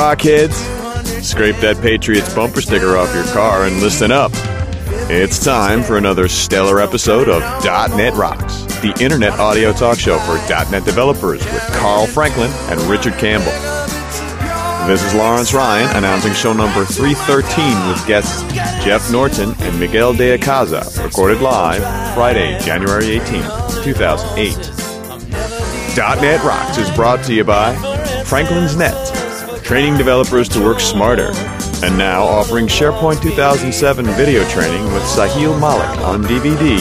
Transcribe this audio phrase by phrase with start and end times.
[0.00, 0.54] Rockheads!
[1.22, 4.30] Scrape that Patriots bumper sticker off your car and listen up.
[5.10, 10.36] It's time for another stellar episode of .NET Rocks, the internet audio talk show for
[10.70, 13.52] .NET developers with Carl Franklin and Richard Campbell.
[14.88, 18.40] This is Lawrence Ryan announcing show number 313 with guests
[18.82, 21.82] Geoff Norton and Miguel de Icaza, recorded live
[22.14, 23.42] Friday, January 18,
[23.84, 24.56] 2008.
[26.22, 27.74] .NET Rocks is brought to you by
[28.24, 29.19] Franklin's Net,
[29.62, 31.32] training developers to work smarter,
[31.82, 36.78] and now offering SharePoint 2007 video training with Sahil Malik on DVD,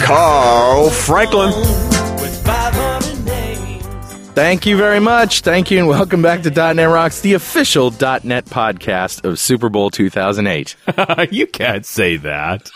[0.00, 1.50] Carl Franklin.
[2.20, 3.84] With 500 names.
[4.30, 5.42] Thank you very much.
[5.42, 9.90] Thank you, and welcome back to .NET Rocks, the official .NET podcast of Super Bowl
[9.90, 10.74] 2008.
[11.30, 12.66] you can't say that.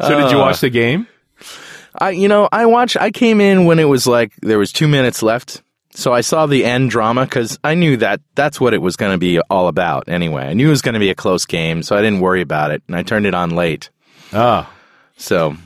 [0.00, 1.06] so, did you uh, watch the game?
[1.94, 2.96] I, you know, I watched.
[2.96, 5.62] I came in when it was like there was two minutes left,
[5.92, 9.12] so I saw the end drama because I knew that that's what it was going
[9.12, 10.08] to be all about.
[10.08, 12.42] Anyway, I knew it was going to be a close game, so I didn't worry
[12.42, 13.90] about it, and I turned it on late.
[14.32, 14.68] Oh,
[15.16, 15.56] So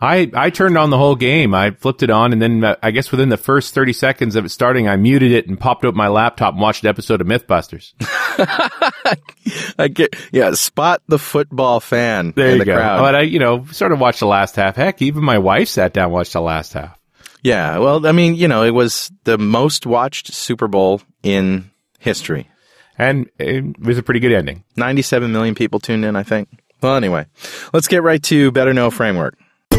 [0.00, 1.54] I I turned on the whole game.
[1.54, 4.44] I flipped it on, and then uh, I guess within the first thirty seconds of
[4.44, 7.26] it starting, I muted it and popped up my laptop and watched an episode of
[7.26, 7.92] MythBusters.
[9.78, 12.76] I get yeah, spot the football fan There in you the go.
[12.76, 12.98] crowd.
[13.00, 14.76] But I, you know, sort of watched the last half.
[14.76, 16.98] Heck, even my wife sat down and watched the last half.
[17.44, 22.48] Yeah, well, I mean, you know, it was the most watched Super Bowl in history.
[22.96, 24.64] And it was a pretty good ending.
[24.76, 26.48] 97 million people tuned in, I think.
[26.80, 27.26] Well, anyway,
[27.74, 29.36] let's get right to Better Know Framework.
[29.72, 29.78] All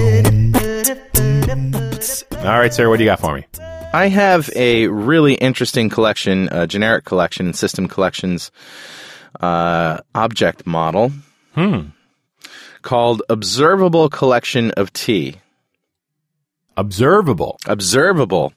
[2.59, 3.48] right, sir, what do you got for me?
[3.94, 8.52] I have a really interesting collection, a generic collection System Collections
[9.40, 11.12] uh, object model
[12.84, 15.38] called Observable Collection of T.
[16.78, 17.58] Observable.
[17.66, 18.53] observable.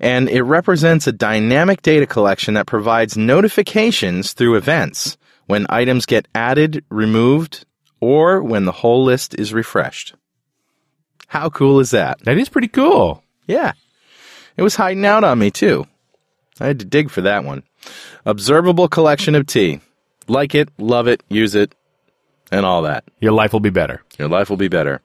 [0.00, 5.16] And it represents a dynamic data collection that provides notifications through events
[5.46, 7.64] when items get added, removed,
[8.00, 10.14] or when the whole list is refreshed.
[11.26, 12.20] How cool is that?
[12.20, 13.22] That is pretty cool.
[13.46, 13.72] Yeah.
[14.56, 15.86] It was hiding out on me too.
[16.60, 17.62] I had to dig for that one.
[18.24, 19.80] Observable collection of T.
[20.26, 21.74] Like it, love it, use it,
[22.50, 23.04] and all that.
[23.20, 24.02] Your life will be better.
[24.18, 25.00] Your life will be better.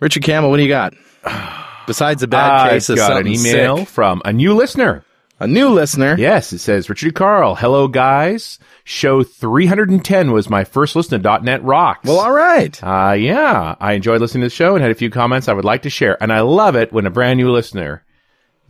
[0.00, 0.94] Richard Campbell, what do you got?
[1.86, 3.88] Besides a bad case I've of got an something email sick.
[3.88, 5.04] from a new listener.
[5.38, 6.16] A new listener.
[6.18, 7.54] Yes, it says Richard Carl.
[7.56, 8.58] Hello, guys.
[8.84, 12.08] Show 310 was my first listen to .NET Rocks.
[12.08, 12.82] Well, all right.
[12.82, 15.64] Uh, yeah, I enjoyed listening to the show and had a few comments I would
[15.66, 16.20] like to share.
[16.22, 18.02] And I love it when a brand new listener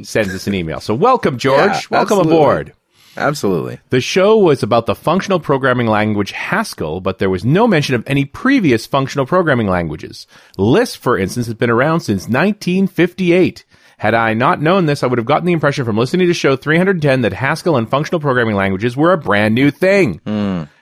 [0.02, 0.80] sends us an email.
[0.80, 1.70] So welcome, George.
[1.70, 2.32] Yeah, welcome absolutely.
[2.32, 2.72] aboard.
[3.16, 3.78] Absolutely.
[3.90, 8.04] The show was about the functional programming language Haskell, but there was no mention of
[8.06, 10.26] any previous functional programming languages.
[10.58, 13.64] Lisp, for instance, has been around since 1958.
[13.98, 16.54] Had I not known this, I would have gotten the impression from listening to show
[16.56, 20.20] 310 that Haskell and functional programming languages were a brand new thing.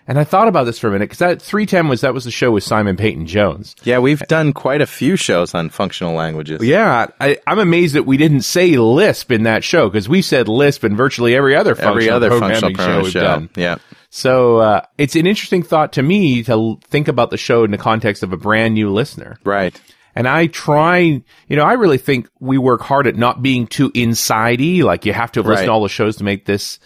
[0.07, 2.31] And I thought about this for a minute because that 310 was that was the
[2.31, 3.75] show with Simon Peyton Jones.
[3.85, 6.63] Yeah, we've done quite a few shows on functional languages.
[6.63, 10.47] Yeah, I, I'm amazed that we didn't say Lisp in that show because we said
[10.47, 13.21] Lisp in virtually every other functional Every other programming functional show we've show.
[13.21, 13.49] done.
[13.57, 13.77] Yeah.
[14.11, 17.79] So uh, it's an interesting thought to me to think about the show in the
[17.79, 19.39] context of a brand new listener.
[19.43, 19.81] Right.
[20.17, 21.23] And I try, you
[21.57, 24.83] know, I really think we work hard at not being too insidey.
[24.83, 25.65] Like you have to listen Right.
[25.67, 26.79] to all the shows to make this,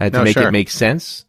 [0.00, 0.48] uh, to No, make sure.
[0.48, 1.25] it make sense.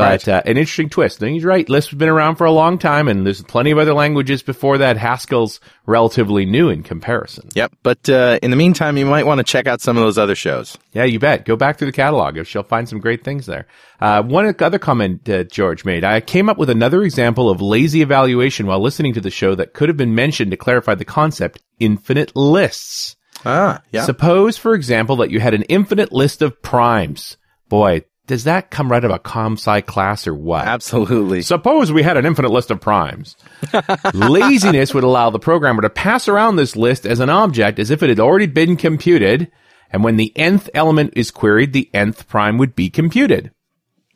[0.00, 1.22] But uh, an interesting twist.
[1.22, 1.68] And he's right.
[1.68, 4.78] Lisp has been around for a long time, and there's plenty of other languages before
[4.78, 4.96] that.
[4.96, 7.48] Haskell's relatively new in comparison.
[7.54, 7.72] Yep.
[7.82, 10.34] But uh, in the meantime, you might want to check out some of those other
[10.34, 10.76] shows.
[10.92, 11.44] Yeah, you bet.
[11.44, 12.44] Go back through the catalog.
[12.46, 13.66] She'll find some great things there.
[14.00, 16.04] Uh, one other comment uh, George made.
[16.04, 19.74] I came up with another example of lazy evaluation while listening to the show that
[19.74, 23.16] could have been mentioned to clarify the concept: infinite lists.
[23.44, 24.04] Ah, yeah.
[24.04, 27.36] Suppose, for example, that you had an infinite list of primes.
[27.68, 30.64] Boy, does that come right out of a com sci class or what?
[30.64, 31.42] Absolutely.
[31.42, 33.36] Suppose we had an infinite list of primes.
[34.14, 38.04] Laziness would allow the programmer to pass around this list as an object as if
[38.04, 39.50] it had already been computed,
[39.90, 43.50] and when the nth element is queried, the nth prime would be computed.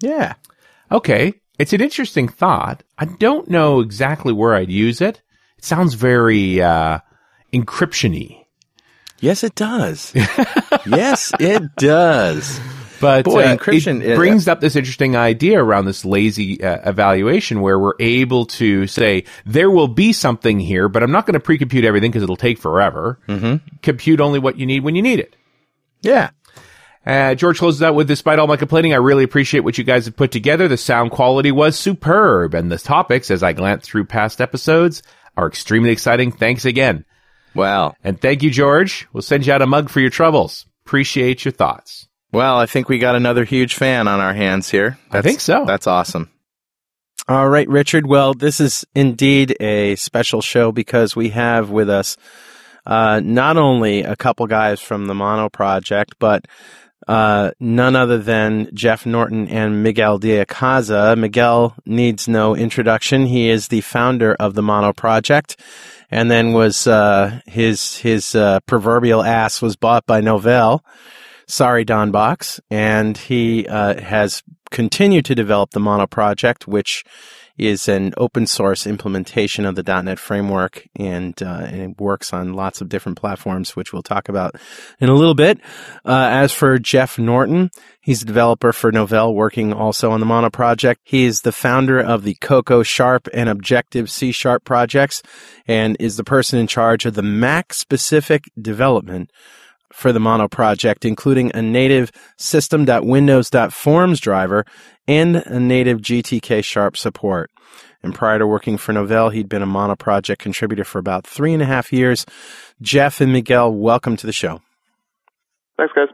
[0.01, 0.35] Yeah.
[0.93, 2.85] Okay, it's an interesting thought.
[2.97, 5.23] I don't know exactly where I'd use it.
[5.59, 7.01] It sounds very uh,
[7.53, 8.47] encryption-y.
[9.19, 10.13] Yes, it does.
[10.87, 12.61] yes, it does.
[13.00, 16.88] But Boy, uh, encryption, it uh, brings up this interesting idea around this lazy uh,
[16.88, 21.35] evaluation where we're able to say there will be something here, but I'm not going
[21.35, 23.19] to pre-compute everything because it'll take forever.
[23.29, 23.76] Mm-hmm.
[23.82, 25.37] Compute only what you need when you need it.
[26.02, 26.31] Yeah.
[27.06, 30.06] Uh, George closes out with, despite all my complaining, I really appreciate what you guys
[30.06, 30.69] have put together.
[30.69, 35.02] The sound quality was superb, and the topics, as I glance through past episodes,
[35.37, 36.32] are extremely exciting.
[36.32, 37.05] Thanks again.
[37.55, 39.06] Well, And thank you, George.
[39.12, 40.67] We'll send you out a mug for your troubles.
[40.87, 42.08] Appreciate your thoughts.
[42.35, 44.99] Well, I think we got another huge fan on our hands here.
[45.11, 45.65] I think so.
[45.65, 46.31] That's awesome.
[47.29, 48.07] All right, Richard.
[48.07, 52.17] Well, this is indeed a special show because we have with us
[52.85, 56.47] uh, not only a couple guys from the Mono Project, but
[57.07, 61.17] uh, none other than Geoff Norton and Miguel de Icaza.
[61.17, 63.27] Miguel needs no introduction.
[63.27, 65.59] He is the founder of the Mono Project,
[66.11, 70.81] and then was uh, his his uh, proverbial ass was bought by Novell.
[71.46, 77.05] Sorry, Don Box, and he uh, has continued to develop the Mono project, which
[77.56, 82.55] is an open source implementation of the .NET framework, and, uh, and it works on
[82.55, 84.56] lots of different platforms, which we'll talk about
[84.99, 85.61] in a little bit.
[86.05, 87.70] Uh, as for Geoff Norton,
[88.00, 91.00] he's a developer for Novell, working also on the Mono project.
[91.05, 95.23] He is the founder of the Cocoa Sharp and Objective C Sharp projects,
[95.69, 99.31] and is the person in charge of the Mac specific development
[99.94, 104.67] for the Mono project, including a native system.windows.forms driver
[105.06, 107.50] and a native GTK Sharp support.
[108.02, 111.55] And prior to working for Novell, he'd been a Mono project contributor for about three
[111.55, 112.26] and a half years.
[112.82, 114.61] Geoff and Miguel, welcome to the show.
[115.76, 116.08] Thanks, guys.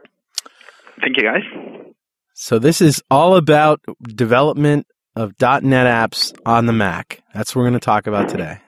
[1.01, 1.93] Thank you, guys.
[2.33, 4.85] So this is all about development
[5.15, 7.23] of .NET apps on the Mac.
[7.33, 8.59] That's what we're going to talk about today.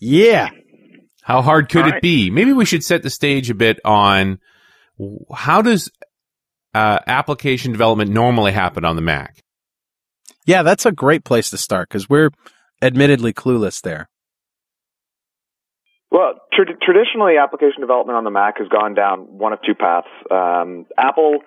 [0.00, 0.48] Yeah.
[1.24, 2.02] How hard could All it right.
[2.02, 2.30] be?
[2.30, 4.38] Maybe we should set the stage a bit on
[5.34, 5.90] how does
[6.74, 9.38] uh, application development normally happen on the Mac?
[10.44, 12.28] Yeah, that's a great place to start because we're
[12.82, 14.10] admittedly clueless there.
[16.10, 20.06] Well, tra- traditionally, application development on the Mac has gone down one of two paths.
[20.30, 21.38] Um, Apple,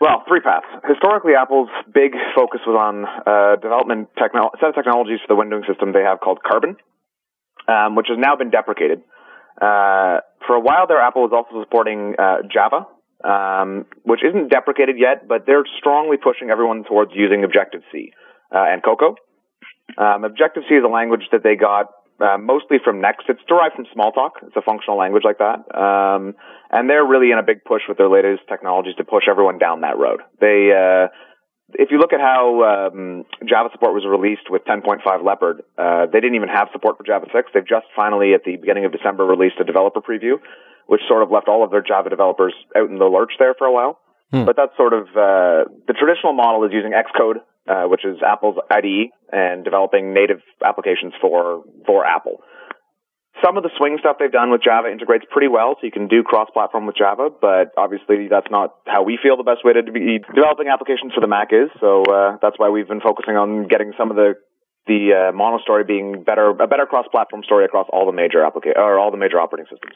[0.00, 0.66] well, three paths.
[0.88, 5.66] Historically, Apple's big focus was on uh, development techno- set of technologies for the windowing
[5.66, 6.76] system they have called Carbon,
[7.70, 9.02] um, which has now been deprecated.
[9.60, 12.86] Uh, for a while there, Apple was also supporting uh, Java,
[13.22, 18.12] um, which isn't deprecated yet, but they're strongly pushing everyone towards using Objective C
[18.50, 19.14] uh, and Cocoa.
[19.98, 21.86] Um, Objective C is a language that they got
[22.20, 23.28] uh, mostly from NeXT.
[23.28, 24.42] It's derived from Smalltalk.
[24.46, 25.64] It's a functional language like that.
[25.72, 26.34] Um,
[26.70, 29.80] and they're really in a big push with their latest technologies to push everyone down
[29.82, 30.20] that road.
[30.40, 31.08] They, uh,
[31.74, 36.20] if you look at how um, Java support was released with 10.5 Leopard, uh, they
[36.20, 37.50] didn't even have support for Java 6.
[37.54, 40.40] They've just finally, at the beginning of December, released a developer preview,
[40.86, 43.66] which sort of left all of their Java developers out in the lurch there for
[43.66, 43.98] a while.
[44.44, 48.56] But that's sort of uh, the traditional model is using Xcode, uh, which is Apple's
[48.70, 52.42] IDE, and developing native applications for for Apple.
[53.44, 56.08] Some of the swing stuff they've done with Java integrates pretty well, so you can
[56.08, 57.30] do cross-platform with Java.
[57.30, 61.20] But obviously, that's not how we feel the best way to be developing applications for
[61.20, 61.70] the Mac is.
[61.80, 64.34] So uh, that's why we've been focusing on getting some of the
[64.86, 68.76] the uh, mono story being better, a better cross-platform story across all the major applica-
[68.76, 69.94] or all the major operating systems.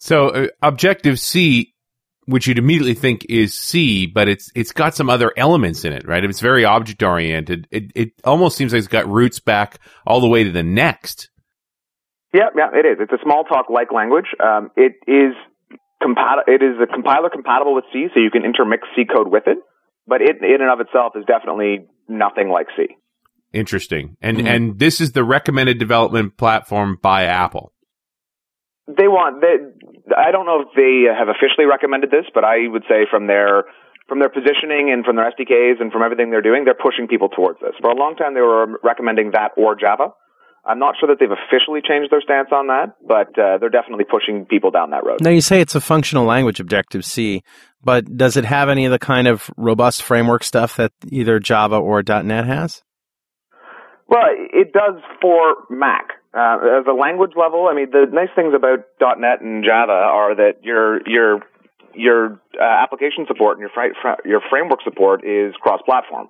[0.00, 1.74] So uh, Objective C,
[2.24, 6.06] which you'd immediately think is C, but it's it's got some other elements in it,
[6.06, 6.24] right?
[6.24, 7.68] It's very object oriented.
[7.70, 11.26] It it almost seems like it's got roots back all the way to the NeXT.
[12.32, 12.98] Yeah, yeah, it is.
[13.00, 14.26] It's a Smalltalk like language.
[14.38, 15.34] Um, it is
[16.02, 19.44] compat- It is a compiler compatible with C, so you can intermix C code with
[19.46, 19.58] it.
[20.06, 22.96] But it, in and of itself, is definitely nothing like C.
[23.52, 24.16] Interesting.
[24.22, 27.72] And and this is the recommended development platform by Apple.
[28.86, 29.40] They want.
[29.40, 29.58] They,
[30.16, 33.64] I don't know if they have officially recommended this, but I would say from their
[34.08, 37.28] from their positioning and from their SDKs and from everything they're doing, they're pushing people
[37.28, 37.74] towards this.
[37.80, 40.10] For a long time, they were recommending that or Java.
[40.70, 44.04] I'm not sure that they've officially changed their stance on that, but uh, they're definitely
[44.04, 45.20] pushing people down that road.
[45.20, 47.42] Now you say it's a functional language, Objective C,
[47.82, 51.76] but does it have any of the kind of robust framework stuff that either Java
[51.76, 52.82] or .NET has?
[54.06, 56.10] Well, it does for Mac.
[56.32, 60.36] Uh, as a language level, I mean, the nice things about .NET and Java are
[60.36, 61.40] that your your
[61.94, 66.28] your uh, application support and your fr- your framework support is cross-platform.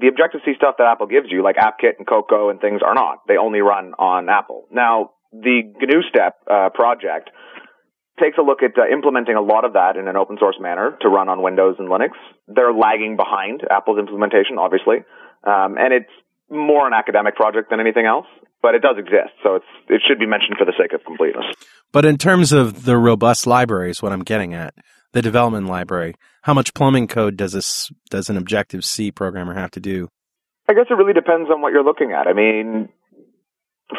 [0.00, 2.94] The Objective C stuff that Apple gives you, like AppKit and Cocoa and things, are
[2.94, 3.20] not.
[3.28, 4.64] They only run on Apple.
[4.72, 7.28] Now, the GNUstep uh, project
[8.18, 10.96] takes a look at uh, implementing a lot of that in an open source manner
[11.00, 12.16] to run on Windows and Linux.
[12.48, 15.04] They're lagging behind Apple's implementation, obviously,
[15.44, 16.12] um, and it's
[16.50, 18.26] more an academic project than anything else.
[18.62, 21.46] But it does exist, so it's it should be mentioned for the sake of completeness.
[21.92, 24.74] But in terms of the robust libraries, what I'm getting at.
[25.12, 26.14] The development library.
[26.42, 30.08] How much plumbing code does this does an Objective C programmer have to do?
[30.68, 32.28] I guess it really depends on what you're looking at.
[32.28, 32.88] I mean,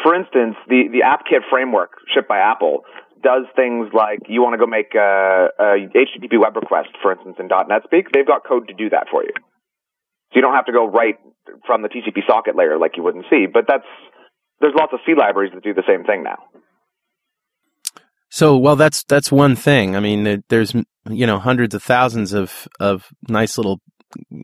[0.02, 2.84] for instance, the the AppKit framework shipped by Apple
[3.22, 7.36] does things like you want to go make a, a HTTP web request, for instance,
[7.38, 8.06] in .NET speak.
[8.12, 11.18] They've got code to do that for you, so you don't have to go right
[11.66, 13.46] from the TCP socket layer like you would in C.
[13.52, 13.86] But that's
[14.60, 16.38] there's lots of C libraries that do the same thing now.
[18.30, 19.94] So, well, that's that's one thing.
[19.94, 20.74] I mean, there's
[21.08, 23.80] you know hundreds of thousands of of nice little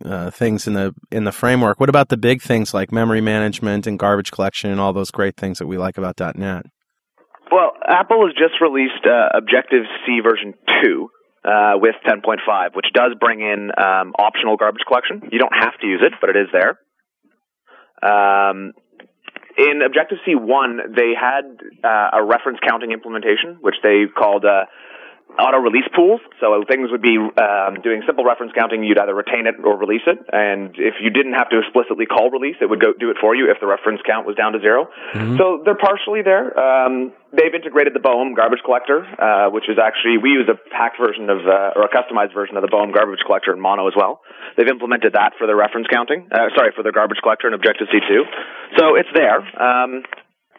[0.05, 1.81] uh, things in the in the framework.
[1.81, 5.37] What about the big things like memory management and garbage collection and all those great
[5.37, 6.67] things that we like about .NET?
[7.51, 11.11] Well, Apple has just released uh, Objective C version two.
[11.45, 15.31] Uh, with 10.5, which does bring in um, optional garbage collection.
[15.31, 16.77] You don't have to use it, but it is there.
[18.03, 18.73] Um,
[19.57, 21.45] in Objective C one, they had
[21.83, 24.67] uh, a reference counting implementation, which they called uh,
[25.37, 26.21] auto release pools.
[26.41, 28.83] So things would be um, doing simple reference counting.
[28.83, 30.19] You'd either retain it or release it.
[30.33, 33.35] And if you didn't have to explicitly call release, it would go do it for
[33.35, 35.37] you if the reference count was down to 0 Mm-hmm.
[35.39, 36.53] So they're partially there.
[36.59, 41.01] Um, they've integrated the Boehm garbage collector, uh, which is actually we use a packed
[41.01, 43.95] version of uh, or a customized version of the Boehm garbage collector in Mono as
[43.97, 44.21] well.
[44.57, 46.29] They've implemented that for their reference counting.
[46.31, 48.25] Uh, sorry, for their garbage collector in Objective C2.
[48.77, 49.41] So it's there.
[49.57, 50.05] Um,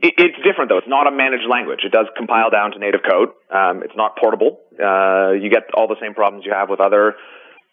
[0.02, 0.78] it, it's different though.
[0.78, 1.82] It's not a managed language.
[1.84, 3.30] It does compile down to native code.
[3.54, 4.60] Um, it's not portable.
[4.74, 7.16] Uh, you get all the same problems you have with other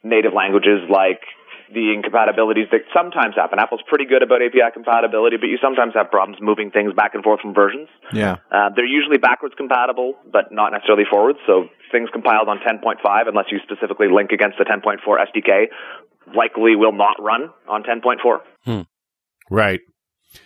[0.03, 1.23] native languages like
[1.73, 3.59] the incompatibilities that sometimes happen.
[3.59, 7.25] Apple's pretty good about API compatibility, but you sometimes have problems moving things back and
[7.25, 7.89] forth from versions.
[8.13, 8.37] Yeah.
[8.51, 11.39] Uh, they're usually backwards compatible, but not necessarily forwards.
[11.47, 15.67] So things compiled on 10.5, unless you specifically link against the 10.4 SDK,
[16.35, 18.39] likely will not run on 10.4.
[19.51, 19.81] Right.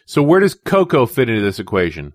[0.07, 2.13] So where does Cocoa fit into this equation?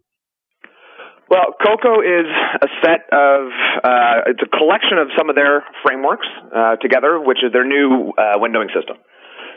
[1.29, 2.29] Well, Cocoa is
[2.62, 3.50] a set of,
[3.84, 8.13] uh, it's a collection of some of their frameworks uh, together, which is their new
[8.17, 8.98] uh, windowing system.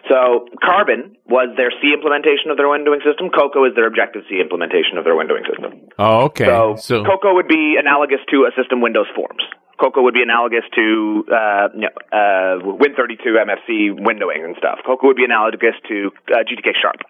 [0.08, 3.28] So Carbon was their C implementation of their windowing system.
[3.28, 5.92] Cocoa is their Objective C implementation of their windowing system.
[5.98, 6.46] Oh, okay.
[6.46, 9.44] So, So, Cocoa would be analogous to a system Windows Forms.
[9.76, 14.80] Cocoa would be analogous to uh, you know, uh, Win32 MFC windowing and stuff.
[14.86, 17.04] Cocoa would be analogous to uh, GTK Sharp.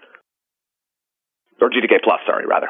[1.61, 2.69] Or GTK Plus, sorry, rather.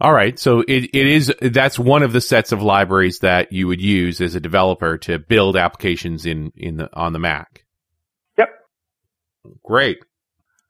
[0.00, 0.38] all right.
[0.38, 4.20] So it, it is, that's one of the sets of libraries that you would use
[4.20, 7.64] as a developer to build applications in, in the, on the Mac.
[8.38, 8.48] Yep.
[9.64, 9.98] Great.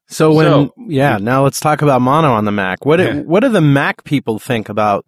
[0.09, 2.85] So when So- yeah, now let's talk about mono on the Mac.
[2.85, 5.07] What do, what do the Mac people think about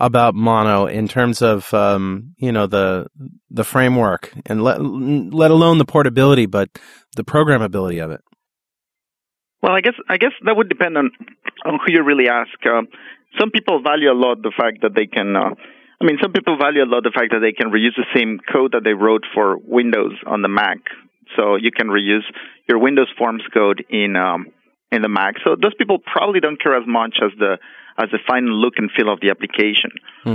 [0.00, 3.08] about mono in terms of um, you know the
[3.50, 6.70] the framework and let let alone the portability, but
[7.16, 8.20] the programmability of it?
[9.62, 11.10] Well, I guess I guess that would depend on
[11.64, 12.54] on who you really ask.
[12.64, 12.82] Uh,
[13.38, 15.36] some people value a lot the fact that they can.
[15.36, 15.54] Uh,
[16.00, 18.38] I mean, some people value a lot the fact that they can reuse the same
[18.52, 20.78] code that they wrote for Windows on the Mac.
[21.36, 22.22] So you can reuse
[22.68, 24.46] your Windows Forms code in um,
[24.92, 25.34] in the Mac.
[25.44, 27.58] So those people probably don't care as much as the
[27.98, 29.90] as the final look and feel of the application.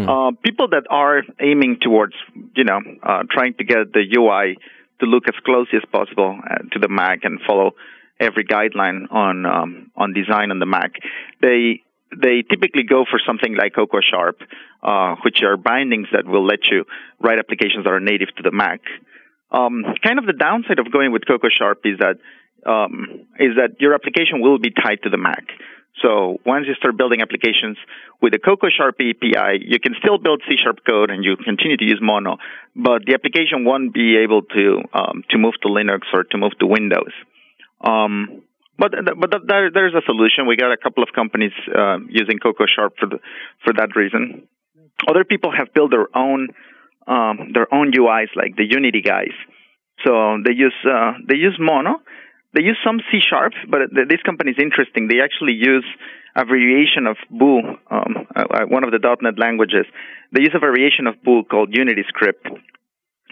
[0.10, 2.14] Uh, people that are aiming towards,
[2.56, 4.58] you know, uh, trying to get the UI
[5.00, 7.72] to look as closely as possible uh, to the Mac and follow
[8.20, 10.92] every guideline on um, on design on the Mac,
[11.42, 11.82] they
[12.22, 14.40] they typically go for something like Cocoa Sharp,
[14.84, 16.86] uh, which are bindings that will let you
[17.20, 18.82] write applications that are native to the Mac.
[19.52, 22.18] Um, kind of the downside of going with Cocoa Sharp is that
[22.66, 25.46] um, is that your application will be tied to the Mac.
[26.02, 27.78] So once you start building applications
[28.20, 31.78] with the Cocoa Sharp API, you can still build C Sharp code and you continue
[31.78, 32.38] to use Mono,
[32.76, 36.54] but the application won't be able to um, to move to Linux or to move
[36.60, 37.14] to Windows.
[37.84, 38.44] Um,
[38.78, 40.48] but but there, there's a solution.
[40.48, 43.20] We got a couple of companies uh, using Cocoa Sharp for the,
[43.64, 44.48] for that reason.
[45.08, 46.50] Other people have built their own
[47.08, 49.36] um, their own UIs, like the Unity guys,
[50.06, 52.02] So they use uh, they use Mono.
[52.54, 55.08] They use some C sharp, but th- this company is interesting.
[55.08, 55.86] They actually use
[56.36, 57.60] a variation of Boo,
[57.90, 59.86] um, uh, one of the .NET languages.
[60.32, 62.46] They use a variation of Boo called UnityScript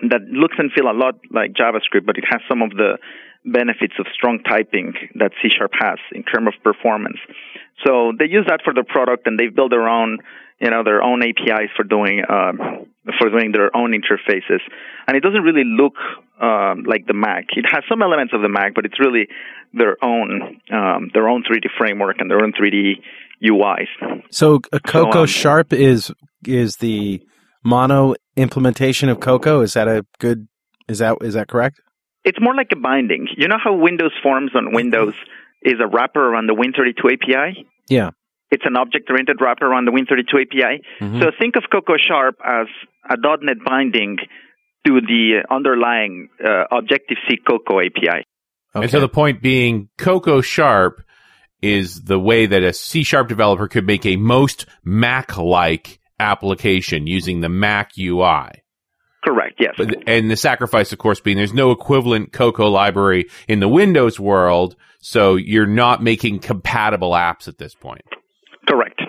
[0.09, 2.97] that looks and feels a lot like JavaScript, but it has some of the
[3.45, 7.17] benefits of strong typing that C Sharp has in terms of performance.
[7.85, 10.19] So they use that for their product, and they've built their own,
[10.59, 12.53] you know, their own APIs for doing uh,
[13.17, 14.61] for doing their own interfaces.
[15.07, 15.95] And it doesn't really look
[16.39, 17.45] um, like the Mac.
[17.55, 19.27] It has some elements of the Mac, but it's really
[19.73, 23.01] their own um, their own 3D framework and their own 3D
[23.43, 23.87] UIs.
[24.29, 26.11] So uh, Cocoa So, um, Sharp is
[26.45, 27.21] is the
[27.63, 29.61] mono implementation of Cocoa.
[29.61, 30.47] Is that a good?
[30.87, 31.79] Is that is that correct?
[32.23, 33.27] It's more like a binding.
[33.35, 35.13] You know how Windows Forms on Windows
[35.63, 37.65] is a wrapper around the Win32 API?
[37.89, 38.11] Yeah.
[38.51, 40.81] It's an object-oriented wrapper around the Win32 API.
[40.99, 41.19] Mhm.
[41.21, 42.67] So think of Cocoa Sharp as
[43.09, 44.17] a .NET binding
[44.85, 48.25] to the underlying uh, Objective-C Cocoa API.
[48.75, 48.83] Okay.
[48.83, 51.01] And so the point being, Cocoa Sharp
[51.61, 57.41] is the way that a C Sharp developer could make a most Mac-like application using
[57.41, 58.60] the Mac UI.
[59.31, 59.55] Correct.
[59.59, 59.75] Yes.
[59.77, 64.19] But, and the sacrifice, of course, being there's no equivalent Cocoa library in the Windows
[64.19, 68.01] world, so you're not making compatible apps at this point.
[68.67, 68.99] Correct.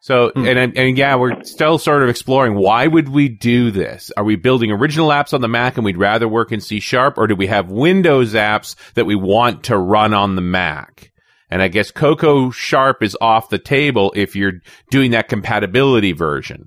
[0.00, 0.46] So, Hmm.
[0.46, 4.10] and, and yeah, we're still sort of exploring why would we do this?
[4.16, 7.16] Are we building original apps on the Mac and we'd rather work in C sharp,
[7.18, 11.10] or do we have Windows apps that we want to run on the Mac?
[11.50, 14.60] And I guess Cocoa Sharp is off the table if you're
[14.90, 16.66] doing that compatibility version.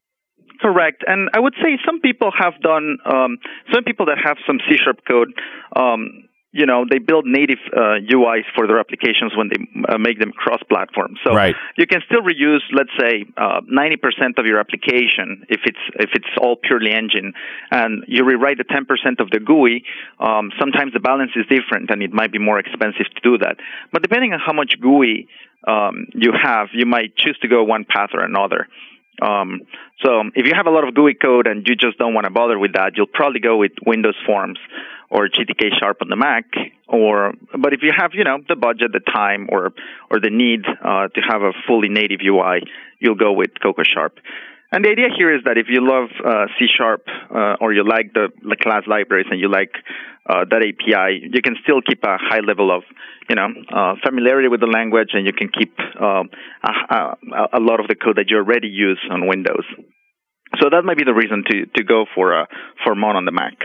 [0.62, 1.04] Correct.
[1.08, 3.40] And I would say some people have done, um,
[3.74, 5.34] some people that have some C sharp code,
[5.76, 9.56] um, you know, they build native uh, UIs for their applications when they
[9.88, 11.16] uh, make them cross-platform.
[11.24, 11.56] So Right.
[11.78, 16.28] you can still reuse, let's say, uh, 90% of your application if it's if it's
[16.42, 17.34] all purely engine,
[17.72, 19.86] and you rewrite the 10% of the GUI.
[20.20, 23.56] Um, sometimes the balance is different, and it might be more expensive to do that.
[23.94, 25.28] But depending on how much GUI
[25.66, 28.68] um, you have, you might choose to go one path or another.
[29.22, 29.62] Um,
[30.04, 32.32] so if you have a lot of GUI code and you just don't want to
[32.32, 34.58] bother with that, you'll probably go with Windows Forms
[35.10, 36.46] or GTK Sharp on the Mac.
[36.88, 39.74] Or, but if you have, you know, the budget, the time, or
[40.10, 42.64] or the need uh, to have a fully native UI,
[43.00, 44.18] you'll go with Cocoa Sharp.
[44.72, 47.84] And the idea here is that if you love uh, C Sharp uh, or you
[47.84, 49.72] like the, the class libraries and you like
[50.30, 52.84] uh, that API, you can still keep a high level of,
[53.30, 56.30] you know, uh, familiarity with the language, and you can keep um,
[56.64, 59.66] a, a, lot of the code that you already use on Windows.
[60.62, 62.46] So that might be the reason to to go for uh,
[62.84, 63.58] for Mon on the Mac.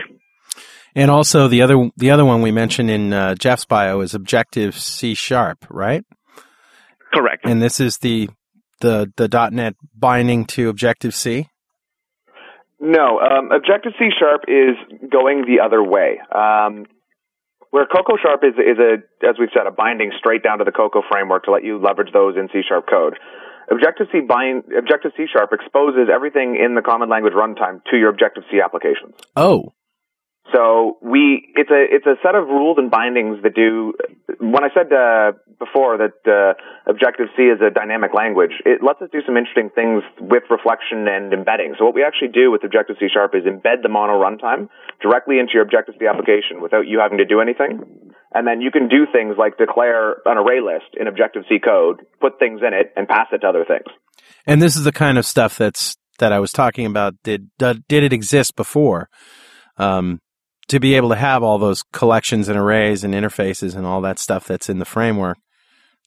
[0.95, 4.77] And also the other the other one we mentioned in uh, Geoff's bio is Objective
[4.77, 6.03] C Sharp, right?
[7.13, 7.45] Correct.
[7.45, 8.29] And this is the
[8.81, 11.47] the the .NET binding to Objective C.
[12.79, 14.77] No, um, Objective C Sharp is
[15.11, 16.19] going the other way.
[16.31, 16.85] Um,
[17.71, 20.71] where Cocoa Sharp is is a, as we've said, a binding straight down to the
[20.71, 23.17] Cocoa framework to let you leverage those in C Sharp code.
[23.69, 28.09] Objective C bind Objective C Sharp exposes everything in the Common Language runtime to your
[28.09, 29.15] Objective C applications.
[29.35, 29.73] Oh,
[30.53, 33.93] So we, it's a, it's a set of rules and bindings that do,
[34.39, 36.55] when I said, uh, before that, uh,
[36.87, 41.03] Objective C is a dynamic language, it lets us do some interesting things with reflection
[41.07, 41.75] and embedding.
[41.77, 44.69] So what we actually do with Objective C Sharp is embed the mono runtime
[45.01, 47.83] directly into your Objective C application without you having to do anything.
[48.31, 52.07] And then you can do things like declare an array list in Objective C code,
[52.21, 53.87] put things in it, and pass it to other things.
[54.45, 57.15] and this is the kind of stuff that's that I was talking about.
[57.23, 59.09] Did did it exist before?
[59.77, 60.21] Um,
[60.69, 64.19] to be able to have all those collections and arrays and interfaces and all that
[64.19, 65.37] stuff that's in the framework.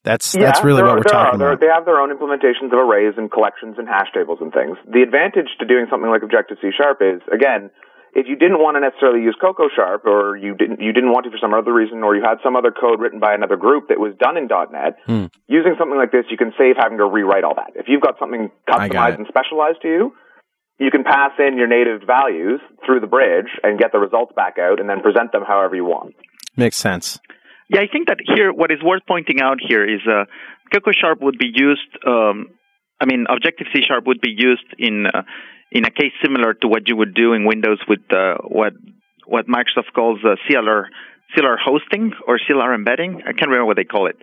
[0.03, 1.05] That's that's really what we're are.
[1.05, 1.61] talking about.
[1.61, 4.79] They have their own implementations of arrays and collections and hash tables and things.
[4.89, 7.71] The advantage to doing something like Objective C Sharp is, again,
[8.15, 11.25] if you didn't want to necessarily use Cocoa Sharp, or you didn't you didn't want
[11.25, 13.89] to for some other reason, or you had some other code written by another group
[13.89, 15.27] that was done in .NET, Hmm.
[15.49, 17.73] using something like this, you can save having to rewrite all that.
[17.77, 20.15] If you've got something I got customized and specialized to you,
[20.81, 24.57] you can pass in your native values through the bridge and get the results back
[24.59, 26.15] out, and then present them however you want.
[26.57, 27.21] Makes sense.
[27.69, 30.25] Yeah, I think that here, what is worth pointing out here is uh,
[30.73, 31.87] Cocoa Sharp would be used.
[32.05, 32.49] Um,
[32.99, 35.23] I mean, Objective C Sharp would be used in uh,
[35.71, 38.73] in a case similar to what you would do in Windows with uh, what
[39.27, 40.85] what Microsoft calls uh, CLR
[41.37, 43.23] CLR hosting or CLR embedding.
[43.23, 44.17] I can't remember what they call it,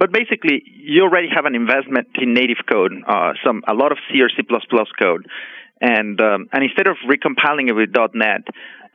[0.00, 3.98] but basically, you already have an investment in native code, uh, some a lot of
[4.08, 4.42] C or C++
[4.98, 5.26] code,
[5.80, 8.42] and um, and instead of recompiling it with .NET,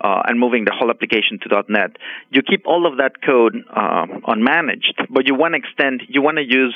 [0.02, 1.98] uh, and moving the whole application to .NET.
[2.30, 6.04] You keep all of that code uh, unmanaged, but you want to extend.
[6.10, 6.76] You want to use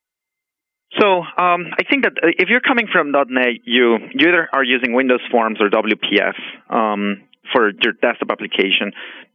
[0.98, 4.62] So um, I think that uh, if you're coming from .NET, you you either are
[4.62, 6.34] using Windows Forms or WPF
[6.70, 8.92] um, for your desktop application.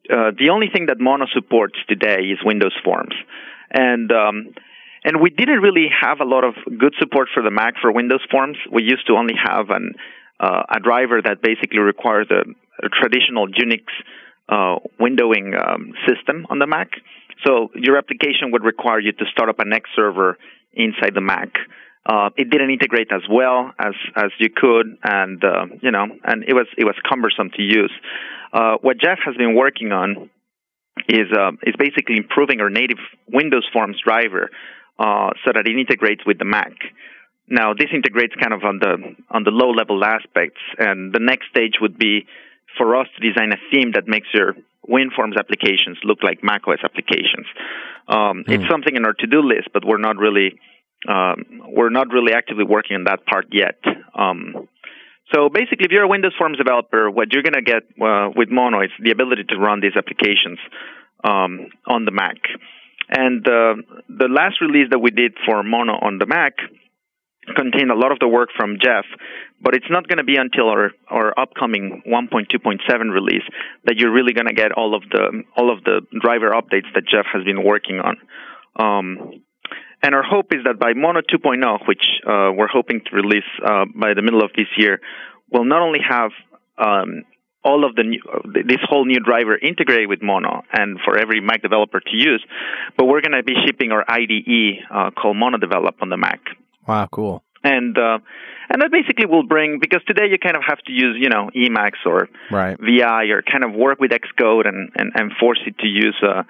[0.09, 3.13] Uh, the only thing that Mono supports today is Windows Forms,
[3.71, 4.53] and um,
[5.03, 8.21] and we didn't really have a lot of good support for the Mac for Windows
[8.31, 8.57] Forms.
[8.71, 9.93] We used to only have an
[10.39, 12.41] uh, a driver that basically requires a,
[12.85, 13.83] a traditional Unix
[14.49, 16.89] uh, windowing um, system on the Mac.
[17.45, 20.37] So your application would require you to start up an X server
[20.73, 21.49] inside the Mac.
[22.05, 26.43] Uh, it didn't integrate as well as as you could, and uh, you know, and
[26.47, 27.91] it was it was cumbersome to use.
[28.51, 30.29] Uh, what Geoff has been working on
[31.07, 34.49] is uh, is basically improving our native Windows Forms driver
[34.97, 36.73] uh, so that it integrates with the Mac.
[37.47, 41.49] Now, this integrates kind of on the on the low level aspects, and the next
[41.49, 42.25] stage would be
[42.77, 44.55] for us to design a theme that makes your
[44.87, 47.45] WinForms applications look like macOS applications.
[48.07, 48.49] Um, mm.
[48.49, 50.59] It's something in our to-do list, but we're not really
[51.07, 53.79] um, we're not really actively working on that part yet.
[54.13, 54.67] Um,
[55.33, 58.49] so basically, if you're a Windows Forms developer, what you're going to get uh, with
[58.49, 60.57] Mono is the ability to run these applications
[61.23, 62.37] um, on the Mac.
[63.09, 63.75] And uh,
[64.09, 66.53] the last release that we did for Mono on the Mac
[67.55, 69.05] contain a lot of the work from Geoff,
[69.61, 73.43] but it's not going to be until our, our upcoming 1.2.7 release
[73.85, 77.03] that you're really going to get all of the all of the driver updates that
[77.07, 78.17] Geoff has been working on.
[78.75, 79.41] Um,
[80.01, 83.85] and our hope is that by Mono 2.0, which uh, we're hoping to release uh,
[83.93, 85.01] by the middle of this year,
[85.51, 86.31] we'll not only have
[86.77, 87.23] um,
[87.63, 88.21] all of the new,
[88.65, 92.43] this whole new driver integrated with Mono and for every Mac developer to use,
[92.97, 96.39] but we're going to be shipping our IDE uh, called Mono Develop on the Mac.
[96.89, 97.43] Wow, cool.
[97.63, 98.17] And uh,
[98.69, 101.49] and that basically will bring because today you kind of have to use you know
[101.55, 102.77] Emacs or right.
[102.79, 106.43] VI or kind of work with Xcode and and, and force it to use uh,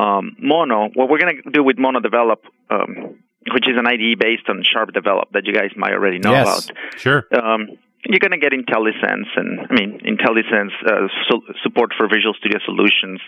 [0.00, 0.88] um, Mono.
[0.94, 2.42] What we're going to do with Mono Develop.
[2.70, 3.18] Um,
[3.52, 6.66] which is an IDE based on Sharp Develop that you guys might already know yes,
[6.66, 6.76] about.
[6.98, 7.24] Sure.
[7.32, 12.34] Um, you're going to get IntelliSense and I mean IntelliSense uh, so support for Visual
[12.38, 13.20] Studio Solutions,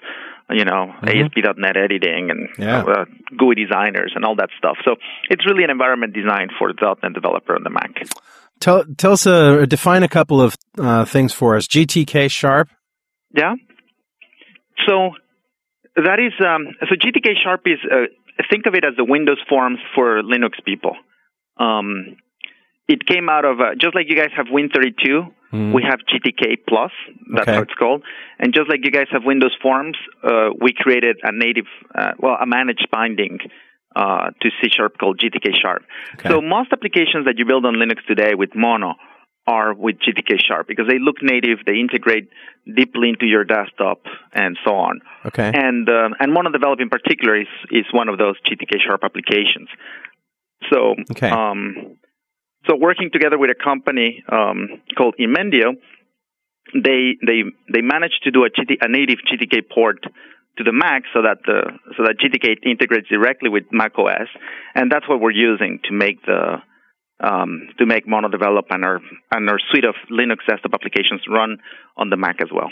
[0.50, 1.08] you know mm-hmm.
[1.08, 2.82] ASP.NET editing and yeah.
[2.82, 3.04] uh,
[3.36, 4.76] GUI designers and all that stuff.
[4.84, 4.96] So
[5.30, 8.08] it's really an environment designed for the .NET developer on the Mac.
[8.60, 11.66] Tell tell us uh, define a couple of uh, things for us.
[11.66, 12.68] GTK Sharp.
[13.34, 13.54] Yeah.
[14.86, 15.10] So
[15.96, 18.06] that is um, so GTK Sharp is uh,
[18.50, 20.96] think of it as the Windows forms for Linux people.
[21.58, 22.16] Um,
[22.88, 25.74] it came out of uh, just like you guys have Win32, mm.
[25.74, 26.90] we have GTK Plus.
[27.34, 27.54] That's okay.
[27.54, 28.02] how it's called.
[28.38, 32.36] And just like you guys have Windows Forms, uh, we created a native, uh, well,
[32.40, 33.38] a managed binding
[33.94, 35.82] uh, to C Sharp called GTK Sharp.
[36.14, 36.30] Okay.
[36.30, 38.94] So most applications that you build on Linux today with Mono
[39.46, 42.28] are with GTK Sharp because they look native, they integrate
[42.66, 45.00] deeply into your desktop, and so on.
[45.26, 45.50] Okay.
[45.54, 49.68] And uh, and Mono Develop in particular is is one of those GTK Sharp applications.
[50.70, 51.30] So okay.
[51.30, 51.96] um,
[52.68, 55.76] so working together with a company um, called Imendio,
[56.74, 60.02] they they they managed to do a, GT, a native GTK port
[60.58, 61.62] to the Mac so that the
[61.96, 64.28] so that GTK integrates directly with Mac OS,
[64.74, 66.56] and that's what we're using to make the
[67.20, 69.00] um, to make Mono Develop and our
[69.30, 71.58] and our suite of Linux desktop applications run
[71.96, 72.70] on the Mac as well.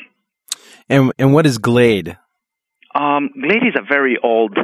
[0.89, 2.19] And and what is Glade?
[2.95, 4.59] Um, Glade is a very old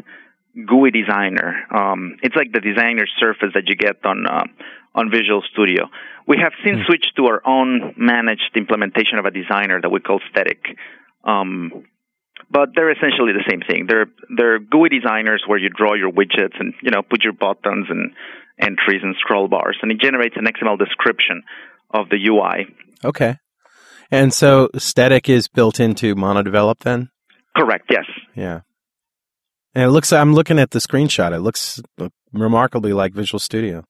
[0.55, 1.65] GUI designer.
[1.75, 4.45] Um, it's like the designer surface that you get on uh,
[4.95, 5.89] on Visual Studio.
[6.27, 6.87] We have since Hmm.
[6.87, 10.77] switched to our own managed implementation of a designer that we call Stetic.
[11.25, 11.85] Um,
[12.51, 13.87] but they're essentially the same thing.
[13.89, 17.87] They're they're GUI designers where you draw your widgets and you know put your buttons
[17.89, 18.13] and
[18.61, 21.43] entries and scroll bars, and it generates an XML description
[21.91, 22.67] of the UI.
[23.05, 23.37] Okay.
[24.11, 27.09] And so Stetic is built into MonoDevelop then?
[27.57, 27.87] Correct.
[27.91, 28.05] Yes.
[28.35, 28.61] Yeah.
[29.75, 31.35] And it looks I'm looking at the screenshot.
[31.35, 31.81] It looks
[32.33, 33.85] remarkably like Visual Studio.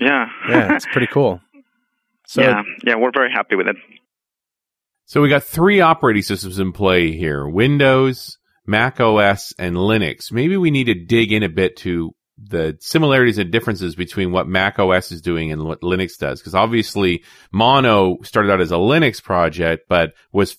[0.00, 0.26] Yeah.
[0.48, 1.40] Yeah, it's pretty cool.
[2.26, 2.62] So yeah.
[2.84, 2.96] Yeah.
[2.96, 3.76] We're very happy with it.
[5.06, 10.30] So we got three operating systems in play here: Windows, Mac OS, and Linux.
[10.30, 14.46] Maybe we need to dig in a bit to the similarities and differences between what
[14.46, 16.40] Mac OS is doing and what Linux does.
[16.40, 20.56] Because obviously, Mono started out as a Linux project, but was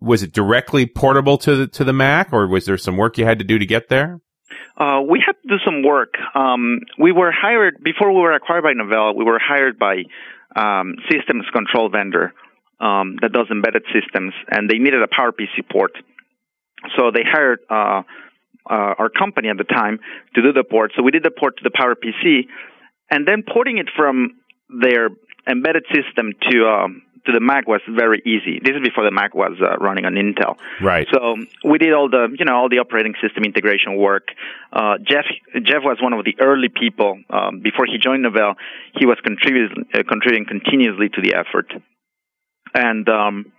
[0.00, 3.24] was it directly portable to the to the Mac, or was there some work you
[3.24, 4.20] had to do to get there?
[4.76, 6.14] Uh, we had to do some work.
[6.34, 9.14] Um, we were hired before we were acquired by Novell.
[9.14, 10.04] We were hired by
[10.56, 12.32] um, systems control vendor
[12.80, 15.92] um, that does embedded systems, and they needed a PowerPC port.
[16.96, 18.02] So they hired uh,
[18.68, 19.98] uh, our company at the time
[20.34, 20.92] to do the port.
[20.96, 22.46] So we did the port to the PowerPC,
[23.10, 25.10] and then porting it from their
[25.48, 28.60] embedded system to um, to the Mac was very easy.
[28.62, 30.56] This is before the Mac was uh, running on Intel.
[30.80, 31.06] Right.
[31.12, 34.28] So we did all the, you know, all the operating system integration work.
[34.72, 35.26] Uh, Geoff,
[35.62, 37.18] Geoff was one of the early people.
[37.30, 38.54] Um, before he joined Novell,
[38.98, 41.72] he was contributing, uh, contributing continuously to the effort.
[42.74, 43.52] And, um,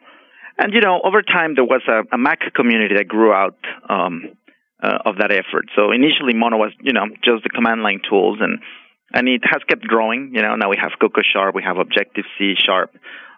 [0.57, 3.57] and you know, over time there was a, a Mac community that grew out
[3.89, 4.37] um,
[4.81, 5.69] uh, of that effort.
[5.75, 8.59] So initially, Mono was, you know, just the command line tools, and
[9.13, 10.31] and it has kept growing.
[10.33, 12.91] You know, now we have Cocoa Sharp, we have Objective C Sharp.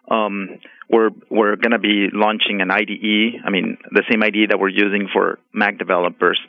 [0.09, 3.41] Um, we're we're going to be launching an IDE.
[3.45, 6.39] I mean, the same IDE that we're using for Mac developers.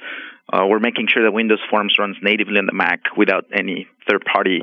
[0.52, 4.60] Uh, we're making sure that Windows Forms runs natively on the Mac without any third-party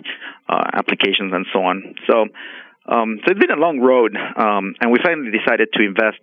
[0.48, 1.96] uh, applications and so on.
[2.08, 2.26] So,
[2.86, 6.22] um, so it's been a long road, um, and we finally decided to invest.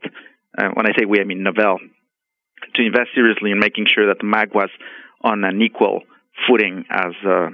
[0.57, 1.79] Uh, when I say we, I mean Novell,
[2.75, 4.71] to invest seriously in making sure that the Mac was
[5.23, 6.03] on an equal
[6.47, 7.51] footing as uh,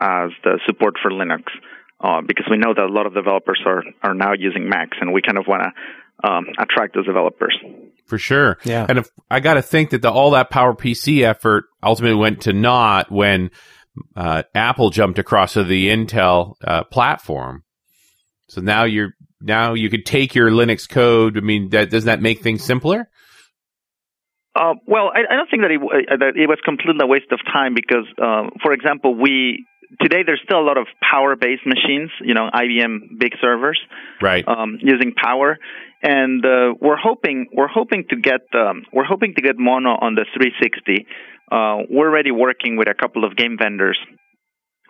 [0.00, 1.44] as the support for Linux
[2.00, 5.12] uh, because we know that a lot of developers are, are now using Macs, and
[5.12, 7.56] we kind of want to um, attract those developers.
[8.06, 8.58] For sure.
[8.64, 8.86] Yeah.
[8.88, 12.52] And if I got to think that the, all that PowerPC effort ultimately went to
[12.52, 13.50] naught when
[14.14, 17.64] uh, Apple jumped across to the Intel uh, platform.
[18.48, 21.36] So now you're now you could take your Linux code.
[21.36, 23.08] I mean, that, doesn't that make things simpler?
[24.54, 27.30] Uh, well, I, I don't think that it, uh, that it was completely a waste
[27.30, 29.66] of time because, uh, for example, we
[30.00, 33.80] today there's still a lot of power-based machines, you know, IBM big servers,
[34.20, 34.46] Right.
[34.46, 35.58] um, using power,
[36.02, 40.14] and uh, we're hoping we're hoping to get um, we're hoping to get Mono on
[40.14, 41.06] the 360.
[41.50, 43.98] Uh, we're already working with a couple of game vendors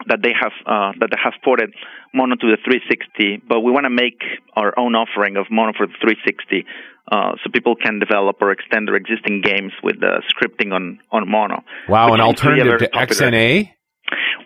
[0.08, 1.70] that they have uh, that they have ported
[2.14, 4.20] Mono to the 360, but we want to make
[4.54, 6.64] our own offering of Mono for the 360,
[7.10, 11.28] uh, so people can develop or extend their existing games with the scripting on on
[11.30, 11.62] Mono.
[11.88, 12.12] wow.
[12.12, 13.70] An seems to be a alternative to XNA.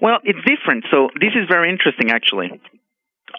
[0.01, 0.85] Well, it's different.
[0.91, 2.61] So this is very interesting, actually.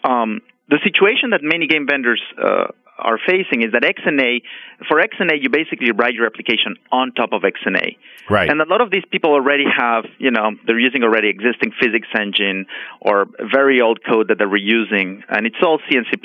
[0.04, 2.68] Um, the situation that many game vendors uh,
[3.02, 4.42] are facing is that XNA,
[4.88, 7.96] for XNA, you basically write your application on top of XNA.
[8.30, 8.48] Right.
[8.48, 12.08] And a lot of these people already have, you know, they're using already existing physics
[12.18, 12.66] engine
[13.00, 16.16] or very old code that they're reusing, and it's all C and C++.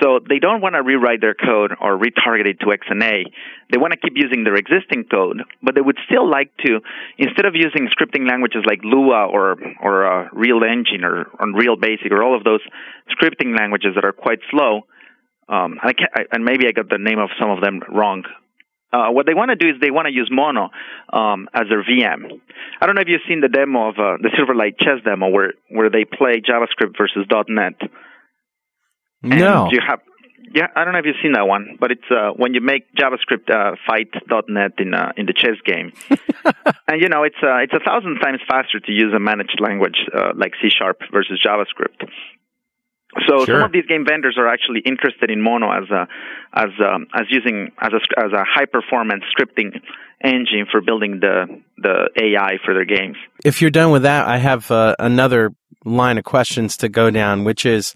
[0.00, 3.24] So they don't want to rewrite their code or retarget it to XNA.
[3.70, 6.80] They want to keep using their existing code, but they would still like to,
[7.18, 12.10] instead of using scripting languages like Lua or or uh, Real Engine or Unreal Basic
[12.10, 12.60] or all of those
[13.10, 14.82] scripting languages that are quite slow.
[15.48, 18.24] Um, I can't, I, and maybe I got the name of some of them wrong.
[18.92, 20.68] Uh, what they want to do is they want to use Mono
[21.12, 22.40] um, as their VM.
[22.80, 25.54] I don't know if you've seen the demo of uh, the Silverlight chess demo where
[25.70, 27.80] where they play JavaScript versus .NET.
[29.22, 29.68] And no.
[29.70, 30.00] you have
[30.54, 32.92] yeah, I don't know if you've seen that one, but it's uh, when you make
[32.94, 34.12] JavaScript uh, fight
[34.48, 35.92] .NET in uh, in the chess game,
[36.88, 39.96] and you know it's uh, it's a thousand times faster to use a managed language
[40.14, 42.06] uh, like C Sharp versus JavaScript.
[43.28, 43.56] So Sure.
[43.56, 46.08] some of these game vendors are actually interested in Mono as a
[46.54, 49.80] as um, as using as a as a high performance scripting
[50.24, 53.16] engine for building the the AI for their games.
[53.44, 55.50] if you're done with that, I have uh, another
[55.84, 57.92] line of questions to go down, which is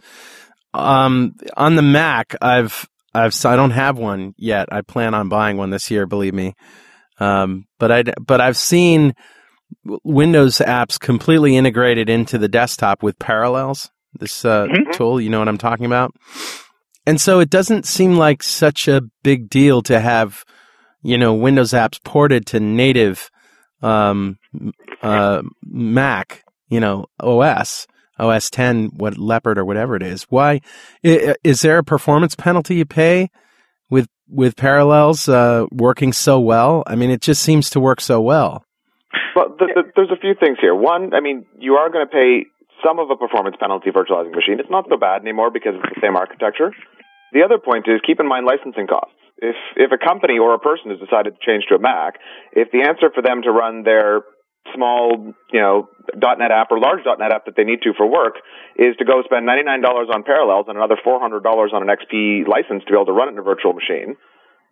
[0.74, 2.34] um, on the Mac.
[2.42, 4.68] I've I've I don't have one yet.
[4.70, 6.06] I plan on buying one this year.
[6.06, 6.54] Believe me.
[7.18, 9.14] Um, but I but I've seen
[10.04, 13.90] Windows apps completely integrated into the desktop with Parallels.
[14.14, 14.92] This uh, Mhm.
[14.92, 16.14] tool, you know what I'm talking about.
[17.06, 20.44] And so it doesn't seem like such a big deal to have,
[21.02, 23.30] you know, Windows apps ported to native
[23.82, 24.38] um,
[25.02, 27.86] uh, Mac, you know, OS,
[28.18, 30.24] OS 10, what Leopard or whatever it is.
[30.30, 30.60] Why
[31.02, 33.28] is there a performance penalty you pay
[33.90, 36.82] with with Parallels uh, working so well?
[36.86, 38.64] I mean, it just seems to work so well.
[39.36, 40.74] Well, th- th- there's a few things here.
[40.74, 42.46] One, I mean, you are going to pay
[42.84, 44.60] some of a performance penalty virtualizing machine.
[44.60, 46.72] It's not so bad anymore because it's the same architecture.
[47.32, 49.16] The other point is keep in mind licensing costs.
[49.38, 52.16] If if a company or a person has decided to change to a Mac,
[52.52, 54.22] if the answer for them to run their
[54.74, 58.34] small, you know, .NET app or large .NET app that they need to for work
[58.76, 62.90] is to go spend $99 on Parallels and another $400 on an XP license to
[62.90, 64.16] be able to run it in a virtual machine,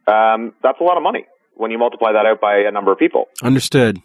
[0.06, 2.98] um, that's a lot of money when you multiply that out by a number of
[2.98, 3.26] people.
[3.42, 3.98] Understood.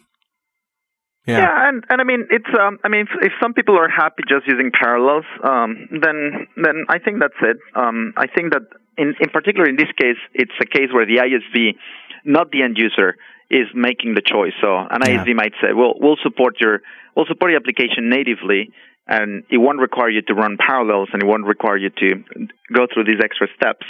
[1.30, 1.38] Yeah.
[1.44, 4.22] Yeah, and and I mean it's um I mean if, if some people are happy
[4.28, 5.70] just using parallels, um
[6.04, 6.16] then
[6.56, 7.58] then I think that's it.
[7.82, 8.62] Um I think that
[9.02, 11.74] in in particular in this case it's a case where the ISV,
[12.24, 13.16] not the end user,
[13.50, 14.56] is making the choice.
[14.62, 15.24] So an Yeah.
[15.24, 16.74] ISV might say, well we'll support your
[17.14, 18.62] we'll support the application natively
[19.06, 22.08] and it won't require you to run parallels and it won't require you to
[22.72, 23.86] go through these extra steps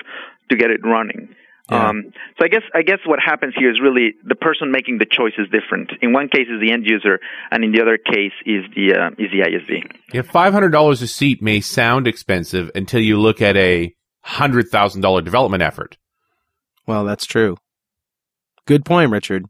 [0.48, 1.28] to get it running.
[1.70, 1.88] Yeah.
[1.88, 5.06] Um, so I guess I guess what happens here is really the person making the
[5.06, 5.92] choice is different.
[6.02, 9.10] In one case is the end user, and in the other case is the uh,
[9.18, 9.90] is the ISV.
[10.12, 14.68] Yeah, five hundred dollars a seat may sound expensive until you look at a hundred
[14.68, 15.96] thousand dollar development effort.
[16.86, 17.56] Well, that's true.
[18.66, 19.44] Good point, Richard.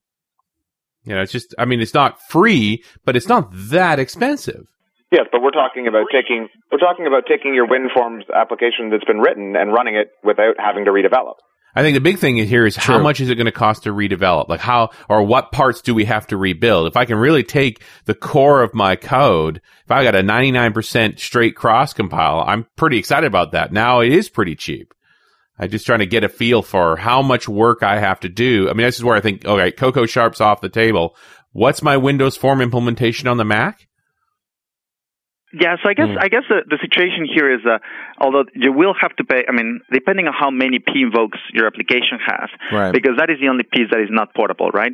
[1.05, 4.67] You know, it's just I mean, it's not free, but it's not that expensive.
[5.11, 9.19] Yes, but we're talking about taking we're talking about taking your WinForms application that's been
[9.19, 11.35] written and running it without having to redevelop.
[11.75, 13.93] I think the big thing here is how much is it going to cost to
[13.93, 14.49] redevelop?
[14.49, 16.89] Like how or what parts do we have to rebuild?
[16.89, 21.19] If I can really take the core of my code, if I got a 99%
[21.19, 23.73] straight cross compile, I'm pretty excited about that.
[23.73, 24.93] Now it is pretty cheap.
[25.59, 28.69] I'm just trying to get a feel for how much work I have to do.
[28.69, 31.15] I mean, this is where I think, okay, Cocoa Sharp's off the table.
[31.53, 33.87] What's my Windows Form implementation on the Mac?
[35.53, 37.79] Yeah, so I guess I guess the, the situation here is, uh,
[38.19, 39.45] although you will have to pay.
[39.49, 42.93] I mean, depending on how many p invokes your application has, Right.
[42.93, 44.93] because that is the only piece that is not portable, right?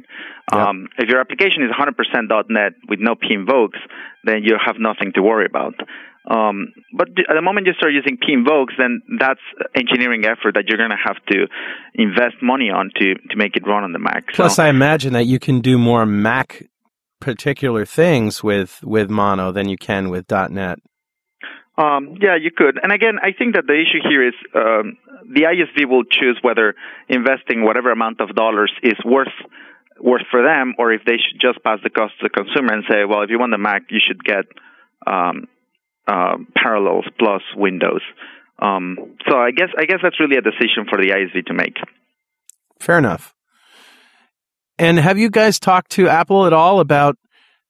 [0.53, 3.79] Um, if your application is 100% .NET with no p invokes,
[4.25, 5.75] then you have nothing to worry about.
[6.29, 9.41] Um, but the- at the moment you start using p invokes, then that's
[9.75, 11.47] engineering effort that you're going to have to
[11.95, 14.33] invest money on to to make it run on the Mac.
[14.33, 16.63] Plus, so, I imagine that you can do more Mac
[17.21, 20.79] particular things with with Mono than you can with .NET.
[21.79, 22.79] Um, yeah, you could.
[22.83, 24.97] And again, I think that the issue here is um,
[25.29, 26.75] the ISV will choose whether
[27.09, 29.35] investing whatever amount of dollars is worth
[30.01, 32.85] worth for them, or if they should just pass the cost to the consumer and
[32.89, 34.45] say, well, if you want the Mac, you should get
[35.07, 35.49] um,
[36.07, 38.03] uh, Parallels plus Windows.
[38.59, 41.77] Um, so I guess I guess that's really a decision for the ISV to make.
[42.81, 43.36] Fair enough.
[44.79, 47.17] And have you guys talked to Apple at all about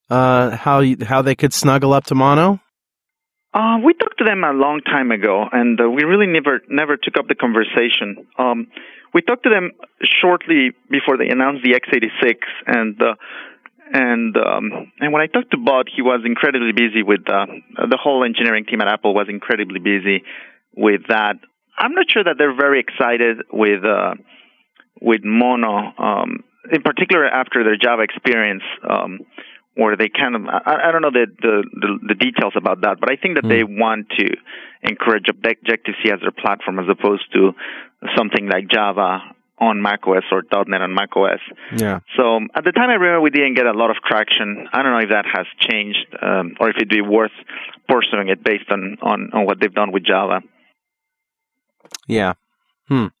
[0.09, 2.59] uh, how you, how they could snuggle up to Mono?
[3.53, 6.97] Uh, we talked to them a long time ago, and uh, we really never never
[6.97, 8.27] took up the conversation.
[8.37, 8.67] Um,
[9.13, 9.71] we talked to them
[10.21, 12.35] shortly before they announced the x86,
[12.67, 13.15] and uh,
[13.93, 17.45] and um, and when I talked to Bud, he was incredibly busy with uh,
[17.89, 20.23] the whole engineering team at Apple was incredibly busy
[20.75, 21.35] with that.
[21.77, 24.15] I'm not sure that they're very excited with uh,
[25.01, 28.63] with Mono, um, in particular after their Java experience.
[28.87, 29.19] Um,
[29.77, 32.99] where they kind of I, I don't know the, the the the details about that,
[32.99, 34.25] but I think that they want to
[34.81, 37.51] encourage Objective C as their platform as opposed to
[38.17, 39.19] something like Java
[39.59, 41.39] on macOS or .NET on macOS.
[41.75, 41.99] Yeah.
[42.15, 44.67] So at the time, I remember we didn't get a lot of traction.
[44.71, 47.31] I don't know if that has changed um, or if it'd be worth
[47.87, 50.41] pursuing it based on on on what they've done with Java.
[52.89, 53.13] Yeah.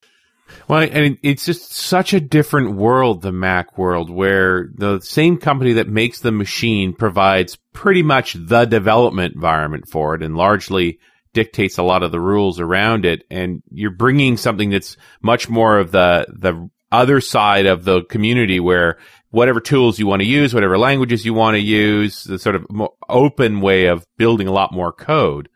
[0.67, 5.73] Well, and it's just such a different world, the Mac world, where the same company
[5.73, 10.99] that makes the machine provides pretty much the development environment for it and largely
[11.33, 13.23] dictates a lot of the rules around it.
[13.29, 18.59] And you're bringing something that's much more of the, the other side of the community
[18.59, 18.97] where
[19.29, 22.65] whatever tools you want to use, whatever languages you want to use, the sort of
[23.07, 25.49] open way of building a lot more code.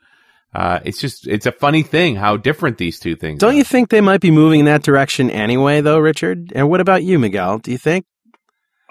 [0.54, 3.48] Uh, it's just, it's a funny thing how different these two things are.
[3.48, 3.58] Don't are.
[3.58, 6.52] you think they might be moving in that direction anyway, though, Richard?
[6.54, 7.60] And what about you, Miguel?
[7.60, 8.06] Do you think?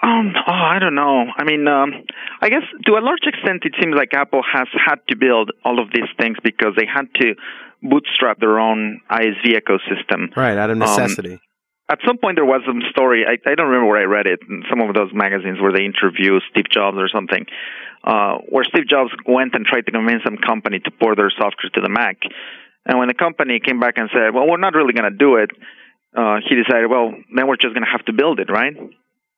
[0.03, 1.25] Um, oh, I don't know.
[1.37, 1.93] I mean, um,
[2.41, 5.79] I guess to a large extent, it seems like Apple has had to build all
[5.79, 7.35] of these things because they had to
[7.83, 10.35] bootstrap their own ISV ecosystem.
[10.35, 11.39] Right, out of Um, necessity.
[11.89, 13.25] At some point, there was some story.
[13.27, 14.39] I, I don't remember where I read it.
[14.49, 17.45] In some of those magazines where they interview Steve Jobs or something,
[18.03, 21.69] uh, where Steve Jobs went and tried to convince some company to port their software
[21.73, 22.17] to the Mac.
[22.85, 25.35] And when the company came back and said, "Well, we're not really going to do
[25.35, 25.51] it,"
[26.15, 28.75] uh, he decided, "Well, then we're just going to have to build it, right?"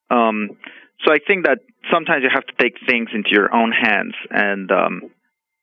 [0.09, 0.57] Um,
[1.05, 1.59] so I think that
[1.91, 5.01] sometimes you have to take things into your own hands, and um,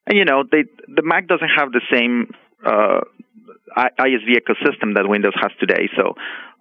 [0.06, 2.30] and you know, they the Mac doesn't have the same
[2.66, 3.00] uh,
[3.76, 5.88] ISV ecosystem that Windows has today.
[5.96, 6.14] So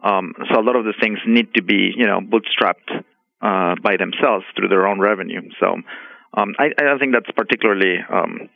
[0.04, 2.90] um, so a lot of the things need to be you know bootstrapped
[3.42, 5.42] uh, by themselves through their own revenue.
[5.60, 5.78] So
[6.34, 7.98] um, I, I don't think that's particularly.
[8.12, 8.50] Um,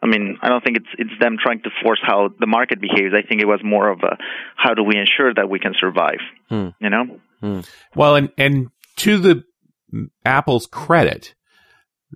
[0.00, 3.14] I mean, I don't think it's it's them trying to force how the market behaves.
[3.14, 4.16] I think it was more of a
[4.56, 6.20] how do we ensure that we can survive.
[6.48, 6.68] Hmm.
[6.80, 7.20] You know.
[7.94, 9.44] Well, and and to the
[10.24, 11.34] Apple's credit,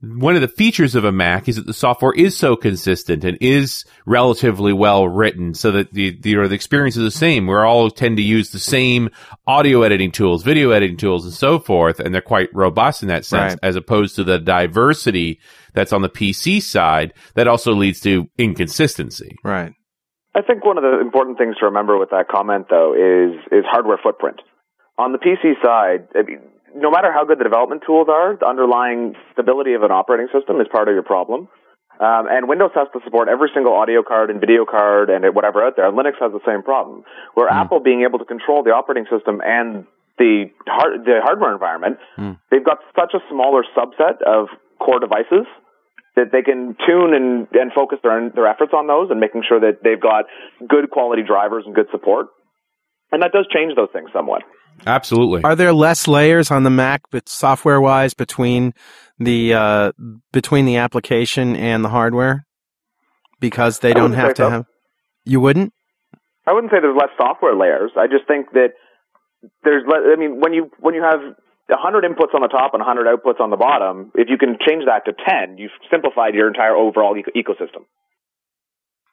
[0.00, 3.36] one of the features of a Mac is that the software is so consistent and
[3.42, 7.46] is relatively well written, so that the the, you know, the experience is the same.
[7.46, 9.10] We all tend to use the same
[9.46, 13.24] audio editing tools, video editing tools, and so forth, and they're quite robust in that
[13.26, 13.58] sense, Right.
[13.62, 15.40] as opposed to the diversity
[15.74, 19.36] that's on the PC side that also leads to inconsistency.
[19.44, 19.72] Right.
[20.34, 23.64] I think one of the important things to remember with that comment, though, is is
[23.66, 24.40] hardware footprint.
[24.98, 26.40] On the PC side, I mean,
[26.74, 30.60] no matter how good the development tools are, the underlying stability of an operating system
[30.60, 31.48] is part of your problem.
[32.00, 35.62] Um, and Windows has to support every single audio card and video card and whatever
[35.62, 35.86] out there.
[35.86, 37.04] And Linux has the same problem.
[37.34, 39.86] Where Apple being able to control the operating system and
[40.18, 41.98] the hard, the hardware environment,
[42.50, 44.48] they've got such a smaller subset of
[44.80, 45.46] core devices
[46.16, 49.60] that they can tune and, and focus their their efforts on those and making sure
[49.60, 50.24] that they've got
[50.66, 52.26] good quality drivers and good support.
[53.12, 54.42] And that does change those things somewhat.
[54.86, 55.42] Absolutely.
[55.44, 58.72] Are there less layers on the Mac, but software wise, between
[59.18, 59.92] the uh,
[60.32, 62.46] between the application and the hardware?
[63.40, 64.50] Because they I don't have to so.
[64.50, 64.66] have.
[65.24, 65.72] You wouldn't.
[66.46, 67.92] I wouldn't say there's less software layers.
[67.96, 68.70] I just think that
[69.62, 69.84] there's.
[69.86, 71.20] le- I mean, when you when you have
[71.68, 74.84] 100 inputs on the top and 100 outputs on the bottom, if you can change
[74.86, 77.84] that to 10, you've simplified your entire overall eco- ecosystem.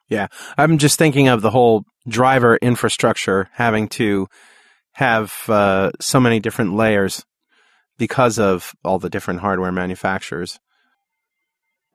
[0.08, 0.26] Yeah,
[0.58, 4.26] I'm just thinking of the whole driver infrastructure having to
[5.00, 7.24] have uh, so many different layers
[7.98, 10.60] because of all the different hardware manufacturers.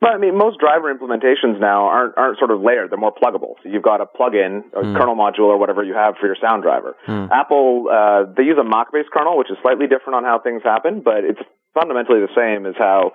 [0.00, 2.90] But I mean, most driver implementations now aren't aren't sort of layered.
[2.90, 3.54] They're more pluggable.
[3.62, 4.94] So you've got a plug-in, a Hmm.
[4.94, 6.96] kernel module, or whatever you have for your sound driver.
[7.06, 7.26] Hmm.
[7.32, 11.00] Apple, uh, they use a Mach-based kernel, which is slightly different on how things happen,
[11.02, 11.40] but it's
[11.72, 13.12] fundamentally the same as how,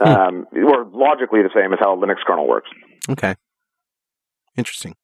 [0.00, 0.08] Hmm.
[0.08, 2.68] um, or logically the same as how a Linux kernel works.
[3.10, 3.34] Okay,
[4.56, 4.94] interesting.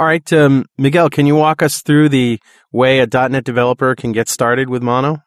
[0.00, 2.40] All right, um, Miguel, can you walk us through the
[2.72, 5.18] way a .NET developer can get started with Mono?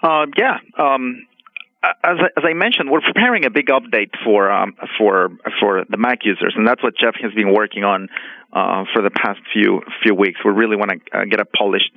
[0.00, 0.58] Uh, yeah.
[0.78, 1.26] Um,
[1.82, 5.96] as, I- as I mentioned, we're preparing a big update for um, for for the
[5.96, 8.06] Mac users, and that's what Geoff has been working on
[8.52, 10.38] uh, for the past few few weeks.
[10.44, 11.90] We really want to uh, get a polished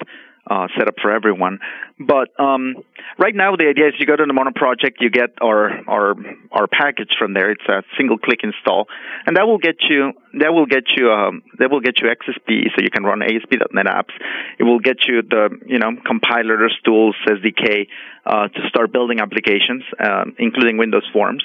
[0.48, 1.60] uh, setup for everyone.
[2.00, 2.76] But um,
[3.18, 6.16] right now, the idea is you go to the Mono project, you get our our
[6.52, 7.52] our package from there.
[7.52, 8.88] It's a single click install,
[9.26, 12.72] and that will get you that will get you um, that will get you XSP,
[12.76, 14.14] so you can run ASP.NET apps.
[14.58, 17.88] It will get you the you know compilers, tools, SDK
[18.26, 21.44] uh, to start building applications, um, including Windows Forms.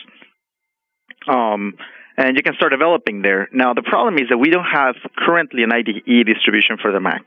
[1.29, 1.75] Um,
[2.17, 3.49] and you can start developing there.
[3.53, 7.27] Now, the problem is that we don't have currently an IDE distribution for the Mac,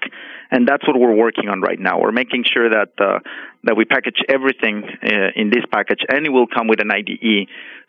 [0.50, 2.00] and that's what we're working on right now.
[2.00, 3.20] We're making sure that uh,
[3.64, 7.48] that we package everything uh, in this package, and it will come with an IDE.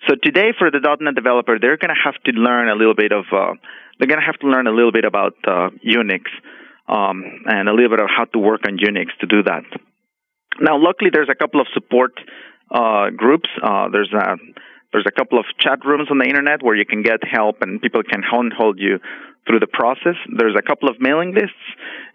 [0.08, 3.12] So today, for the .NET developer, they're going to have to learn a little bit
[3.12, 3.54] of uh,
[3.98, 6.26] they're going to have to learn a little bit about uh, Unix
[6.88, 9.62] um, and a little bit of how to work on Unix to do that.
[10.60, 12.12] Now, luckily, there's a couple of support
[12.70, 13.48] uh, groups.
[13.62, 14.36] Uh, there's a
[14.92, 17.80] there's a couple of chat rooms on the internet where you can get help and
[17.80, 18.98] people can handhold you
[19.46, 20.16] through the process.
[20.36, 21.64] There's a couple of mailing lists,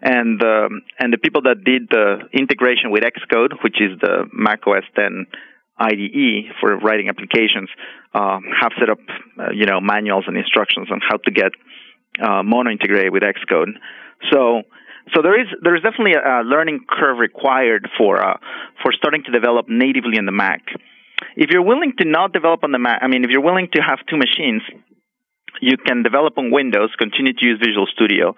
[0.02, 4.66] and um, and the people that did the integration with Xcode, which is the Mac
[4.66, 5.26] OS 10
[5.78, 7.68] IDE for writing applications,
[8.14, 8.98] uh, have set up
[9.38, 11.52] uh, you know manuals and instructions on how to get
[12.22, 13.74] uh, Mono integrated with Xcode.
[14.32, 14.62] So
[15.14, 18.38] so there is there is definitely a, learning curve required for uh,
[18.82, 20.62] for starting to develop natively in the Mac.
[21.36, 23.80] If you're willing to not develop on the Mac, I mean, if you're willing to
[23.80, 24.62] have two machines,
[25.60, 28.34] you can develop on Windows, continue to use Visual Studio,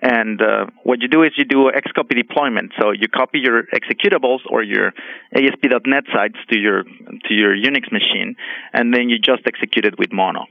[0.00, 2.72] and uh, what you do is you do Xcopy deployment.
[2.80, 4.92] So you copy your executables or your
[5.34, 8.36] ASP.NET sites to your to your Unix machine,
[8.72, 10.46] and then you just execute it with Mono.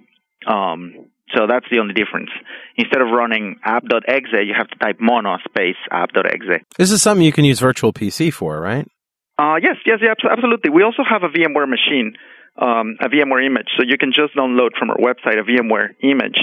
[0.45, 2.29] Um, so that's the only difference.
[2.75, 6.63] Instead of running app.exe, you have to type mono space app.exe.
[6.77, 8.87] This is something you can use Virtual PC for, right?
[9.39, 10.69] Uh, yes, yes, yeah, absolutely.
[10.69, 12.07] We also have a VMware machine,
[12.57, 16.39] um, a VMware image, so you can just download from our website a VMware image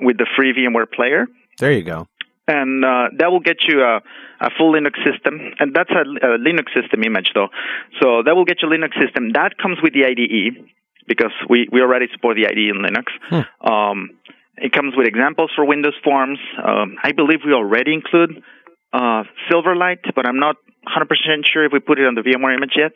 [0.00, 1.26] with the free VMware player
[1.58, 2.06] There you go.
[2.46, 4.00] and uh, that will get you a,
[4.40, 7.48] a full Linux system, and that's a, a Linux system image though.
[8.00, 9.32] So that will get you a Linux system.
[9.32, 10.46] That comes with the IDE
[11.08, 13.06] because we, we already support the IDE in Linux.
[13.60, 14.10] Um,
[14.56, 16.38] it comes with examples for Windows Forms.
[16.62, 18.42] Um, I believe we already include
[18.92, 20.56] uh, Silverlight, but I'm not
[20.86, 21.08] 100%
[21.52, 22.92] sure if we put it on the VMware image yet.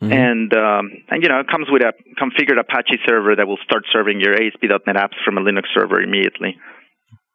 [0.00, 3.84] And um, and you know it comes with a configured Apache server that will start
[3.90, 6.56] serving your ASP.NET apps from a Linux server immediately.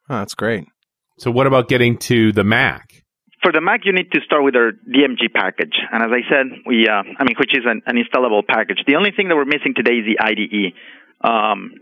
[0.08, 0.68] Oh, that's great.
[1.18, 3.00] So what about getting to the Mac?
[3.42, 6.60] for the Mac, you need to start with our DMG package, and as I said,
[6.66, 8.84] we, uh, I mean, which is an, an installable package.
[8.86, 10.74] The only thing that we're missing today is the IDE.
[11.24, 11.72] Um,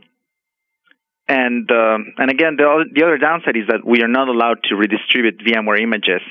[1.26, 4.76] and uh, and again, the the other downside is that we are not allowed to
[4.76, 6.22] redistribute VMware images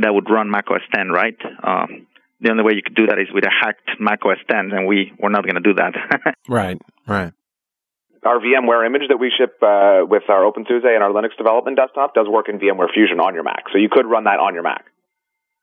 [0.00, 1.36] that would run Mac OS 10, right?
[1.62, 2.06] Um,
[2.40, 4.86] the only way you could do that is with a hacked Mac OS 10, and
[4.86, 5.92] we we're not going to do that.
[6.48, 7.32] Right, right.
[8.24, 12.12] Our VMware image that we ship uh, with our OpenSUSE and our Linux development desktop
[12.14, 14.62] does work in VMware Fusion on your Mac, so you could run that on your
[14.62, 14.84] Mac.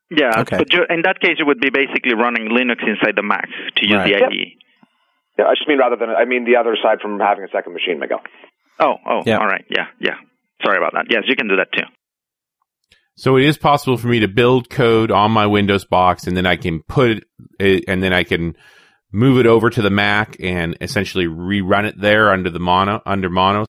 [0.09, 0.57] yeah, Okay.
[0.57, 3.93] but in that case, it would be basically running Linux inside the Mac to use
[3.97, 4.13] Right.
[4.17, 4.53] the IDE.
[5.38, 7.73] Yeah, I just mean rather than I mean the other side from having a second
[7.73, 8.21] machine, Miguel.
[8.79, 9.38] Oh, oh, Yeah.
[9.38, 10.15] all right, yeah, yeah.
[10.63, 11.05] Sorry about that.
[11.11, 11.85] Yes, you can do that too.
[13.18, 16.45] So it is possible for me to build code on my Windows box and then
[16.45, 17.26] I can put
[17.59, 18.55] it, and then I can
[19.11, 23.30] move it over to the Mac and essentially rerun it there under the mono, under
[23.30, 23.65] mono.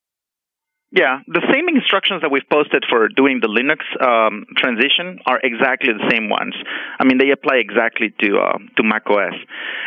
[0.91, 5.93] Yeah, the same instructions that we've posted for doing the Linux um, transition are exactly
[5.93, 6.55] the same ones.
[6.99, 9.35] I mean, they apply exactly to uh, to Mac OS.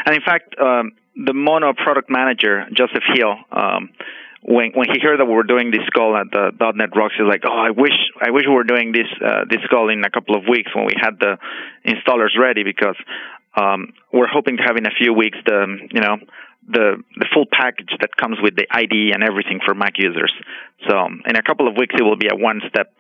[0.06, 3.90] And in fact, um, the Mono product manager Joseph Hill, um,
[4.44, 7.28] when when he heard that we were doing this call at the .NET Rocks, he's
[7.28, 10.10] like, "Oh, I wish I wish we were doing this uh, this call in a
[10.10, 11.38] couple of weeks when we had the
[11.86, 12.98] installers ready because
[13.56, 16.18] um, we're hoping to have in a few weeks the you know
[16.68, 20.34] the the full package that comes with the IDE and everything for Mac users.
[20.88, 22.94] So in a couple of weeks, it will be a one step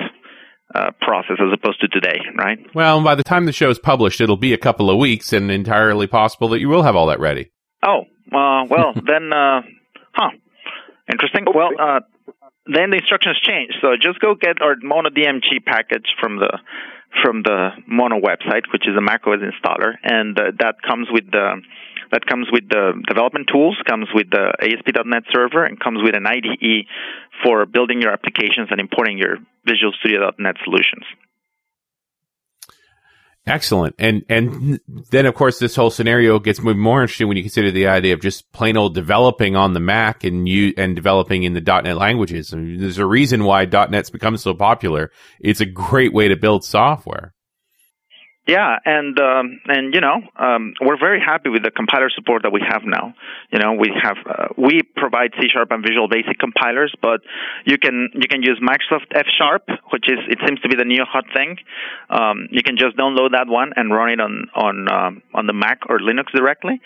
[0.74, 2.60] uh, process as opposed to today, right?
[2.74, 5.52] Well, by the time the show is published, it'll be a couple of weeks and
[5.52, 7.52] entirely possible that you will have all that ready.
[7.84, 9.62] Oh, uh, well then, uh,
[10.14, 10.30] huh?
[11.10, 11.46] Interesting.
[11.54, 12.02] Well, uh,
[12.66, 13.74] then the instructions change.
[13.82, 16.60] So just go get our Mono DMG package from the
[17.22, 21.62] from the Mono website, which is a macOS installer, and uh, that comes with the
[22.12, 26.28] that comes with the development tools, comes with the ASP.NET server, and comes with an
[26.28, 26.86] IDE
[27.44, 31.06] for building your applications and importing your Visual Studio.NET solutions.
[33.48, 33.96] Excellent.
[33.98, 34.80] And and
[35.10, 38.22] then of course this whole scenario gets more interesting when you consider the idea of
[38.22, 42.54] just plain old developing on the Mac and you and developing in the .NET languages.
[42.54, 45.12] I mean, there's a reason why .NET's become so popular.
[45.40, 47.34] It's a great way to build software.
[48.48, 52.52] Yeah, and um, and you know um, we're very happy with the compiler support that
[52.52, 53.14] we have now.
[53.52, 57.22] You know we have uh, we provide C Sharp and Visual Basic compilers, but
[57.66, 60.86] you can you can use Microsoft F Sharp, which is it seems to be the
[60.86, 61.58] new hot thing.
[62.10, 65.54] Um, you can just download that one and run it on on um, on the
[65.54, 66.82] Mac or Linux directly.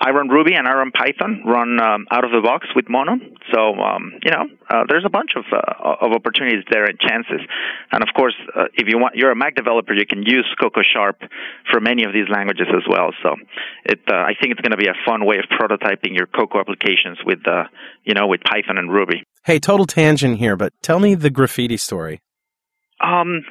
[0.00, 3.20] I run Ruby and I run Python, run um, out of the box with Mono.
[3.52, 7.40] So um, you know, uh, there's a bunch of uh, of opportunities there and chances.
[7.92, 10.80] And of course, uh, if you want, you're a Mac developer, you can use Cocoa
[10.82, 11.20] Sharp
[11.70, 13.12] for many of these languages as well.
[13.22, 13.36] So
[13.84, 16.60] it, uh, I think it's going to be a fun way of prototyping your Cocoa
[16.60, 17.64] applications with, uh,
[18.04, 19.22] you know, with Python and Ruby.
[19.44, 22.20] Hey, total tangent here, but tell me the graffiti story.
[23.00, 23.44] Um,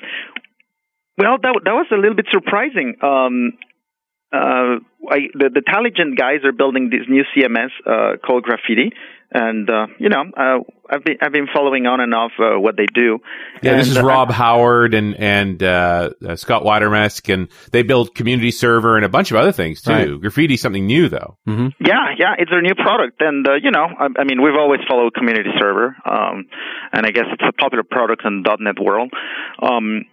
[1.17, 2.95] well, that that was a little bit surprising.
[3.01, 3.53] Um,
[4.31, 8.91] uh, I, the the Telligent guys are building this new CMS uh, called Graffiti,
[9.31, 10.59] and uh, you know, uh,
[10.89, 13.19] I've been I've been following on and off uh, what they do.
[13.61, 18.13] Yeah, this is uh, Rob Howard and and uh, uh, Scott Watermasysk, and they build
[18.13, 19.91] community server and a bunch of other things too.
[19.91, 20.07] Right.
[20.09, 21.37] Graffiti's something new though.
[21.47, 24.57] mhm Yeah, yeah, it's their new product, and uh, you know, I, I mean, we've
[24.59, 26.45] always followed Community Server, um,
[26.91, 29.11] and I guess it's a popular product in the .NET world.
[29.61, 30.05] Um,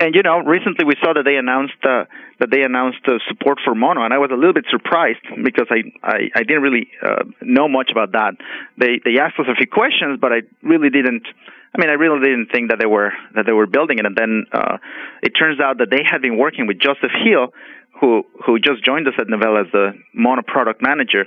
[0.00, 2.04] and you know, recently we saw that they announced uh,
[2.40, 5.68] that they announced uh, support for Mono, and I was a little bit surprised because
[5.70, 8.34] I I, I didn't really uh, know much about that.
[8.76, 11.26] They they asked us a few questions, but I really didn't.
[11.74, 14.16] I mean, I really didn't think that they were that they were building it, and
[14.16, 14.78] then uh,
[15.22, 17.54] it turns out that they had been working with Joseph Hill,
[18.00, 21.26] who who just joined us at Novell as the Mono product manager,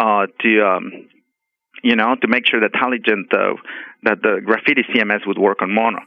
[0.00, 1.08] uh, to um,
[1.84, 3.54] you know to make sure that Telligent uh,
[4.02, 6.00] that the Graffiti CMS would work on Mono.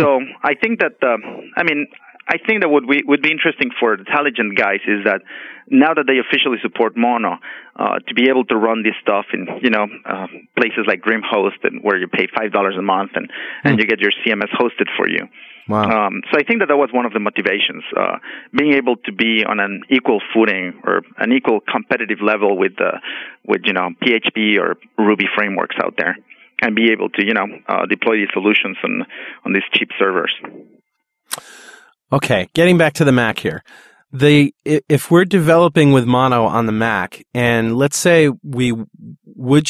[0.00, 1.16] So I think that uh,
[1.56, 1.86] I mean
[2.26, 5.20] I think that what we, would be interesting for the Telligent guys is that
[5.68, 7.36] now that they officially support Mono,
[7.76, 10.26] uh, to be able to run this stuff in you know uh,
[10.56, 13.30] places like DreamHost and where you pay five dollars a month and
[13.62, 15.28] and you get your CMS hosted for you.
[15.66, 16.06] Wow.
[16.06, 18.18] Um, so I think that that was one of the motivations, uh,
[18.52, 22.98] being able to be on an equal footing or an equal competitive level with uh,
[23.46, 26.16] with you know PHP or Ruby frameworks out there.
[26.64, 29.06] And be able to you know uh, deploy these solutions on
[29.44, 30.32] on these cheap servers.
[32.12, 33.62] Okay, getting back to the Mac here.
[34.12, 38.72] The if we're developing with Mono on the Mac, and let's say we
[39.24, 39.68] would,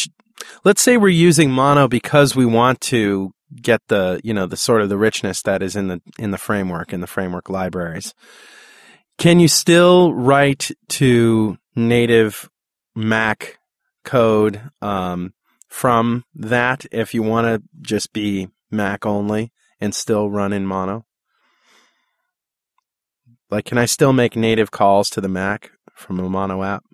[0.64, 4.82] let's say we're using Mono because we want to get the you know the sort
[4.82, 8.14] of the richness that is in the in the framework in the framework libraries.
[9.16, 12.51] Can you still write to native
[12.95, 13.59] Mac
[14.05, 15.32] code um,
[15.75, 21.05] from that if you want to just be Mac only and still run in Mono?
[23.51, 26.85] Like, can I still make native calls to the Mac from a Mono app?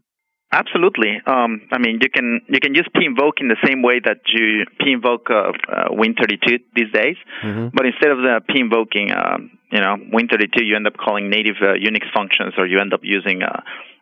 [0.50, 1.20] Absolutely.
[1.26, 4.64] Um, I mean, you can you can use pinvoke in the same way that you
[4.80, 7.68] pinvoke uh, uh, Win32 these days, Mm-hmm.
[7.74, 11.74] but instead of the pinvoking, um, you know, Win32, you end up calling native uh,
[11.74, 13.60] Unix functions, or you end up using uh,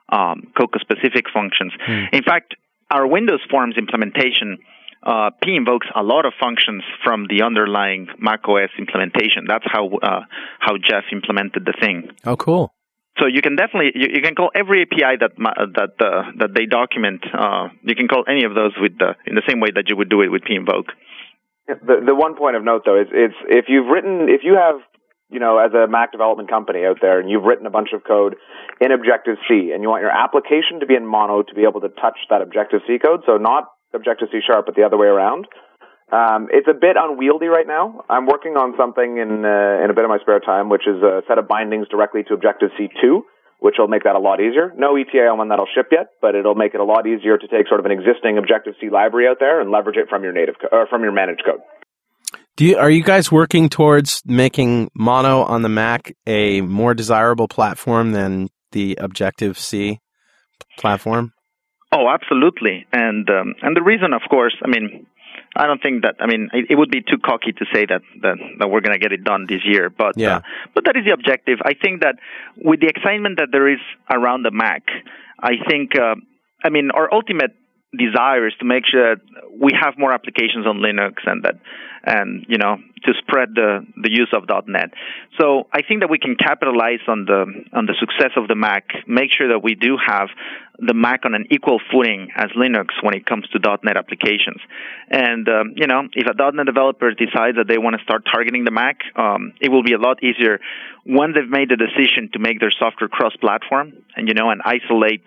[0.08, 1.72] um, Cocoa specific functions.
[2.12, 2.54] In fact,
[2.90, 4.58] our Windows Forms implementation
[5.02, 9.44] uh, p invokes a lot of functions from the underlying macOS implementation.
[9.46, 10.20] That's how uh,
[10.58, 12.10] how Geoff implemented the thing.
[12.24, 12.74] Oh, cool.
[13.18, 16.66] So you can definitely you, you can call every API that that uh, that they
[16.66, 17.24] document.
[17.32, 19.96] Uh, you can call any of those with the in the same way that you
[19.96, 20.90] would do it with pinvoke.
[21.66, 24.80] The the one point of note though is it's if you've written if you have
[25.30, 28.04] you know as a Mac development company out there and you've written a bunch of
[28.04, 28.36] code
[28.80, 31.80] in Objective C and you want your application to be in Mono to be able
[31.80, 33.64] to touch that Objective C code, so not
[33.94, 35.46] Objective C sharp but the other way around.
[36.10, 38.04] Um, it's a bit unwieldy right now.
[38.08, 41.02] I'm working on something in uh, in a bit of my spare time, which is
[41.02, 43.24] a set of bindings directly to Objective C two,
[43.60, 44.72] which will make that a lot easier.
[44.72, 47.46] No ETA on when that'll ship yet, but it'll make it a lot easier to
[47.48, 50.32] take sort of an existing Objective C library out there and leverage it from your
[50.32, 51.60] native co- or from your managed code.
[52.58, 57.46] Do you, are you guys working towards making Mono on the Mac a more desirable
[57.46, 60.00] platform than the Objective C
[60.76, 61.32] platform?
[61.92, 62.84] Oh, absolutely.
[62.92, 65.06] And um, and the reason, of course, I mean,
[65.54, 66.16] I don't think that.
[66.18, 68.98] I mean, it, it would be too cocky to say that that, that we're going
[68.98, 69.88] to get it done this year.
[69.88, 70.38] But Yeah.
[70.38, 70.40] uh,
[70.74, 71.60] but that is the objective.
[71.64, 72.16] I think that
[72.56, 73.78] with the excitement that there is
[74.10, 74.82] around the Mac,
[75.38, 75.96] I think.
[75.96, 76.16] Uh,
[76.64, 77.54] I mean, our ultimate
[77.96, 79.22] desire is to make sure that
[79.58, 81.56] we have more applications on Linux and that
[82.04, 84.90] and you know to spread the the use of .NET.
[85.40, 88.88] So I think that we can capitalize on the on the success of the Mac,
[89.06, 90.28] make sure that we do have
[90.78, 94.60] the Mac on an equal footing as Linux when it comes to .NET applications.
[95.10, 98.64] And um, you know, if a .NET developer decides that they want to start targeting
[98.64, 100.60] the Mac, um, it will be a lot easier
[101.04, 105.26] when they've made the decision to make their software cross-platform and you know and isolate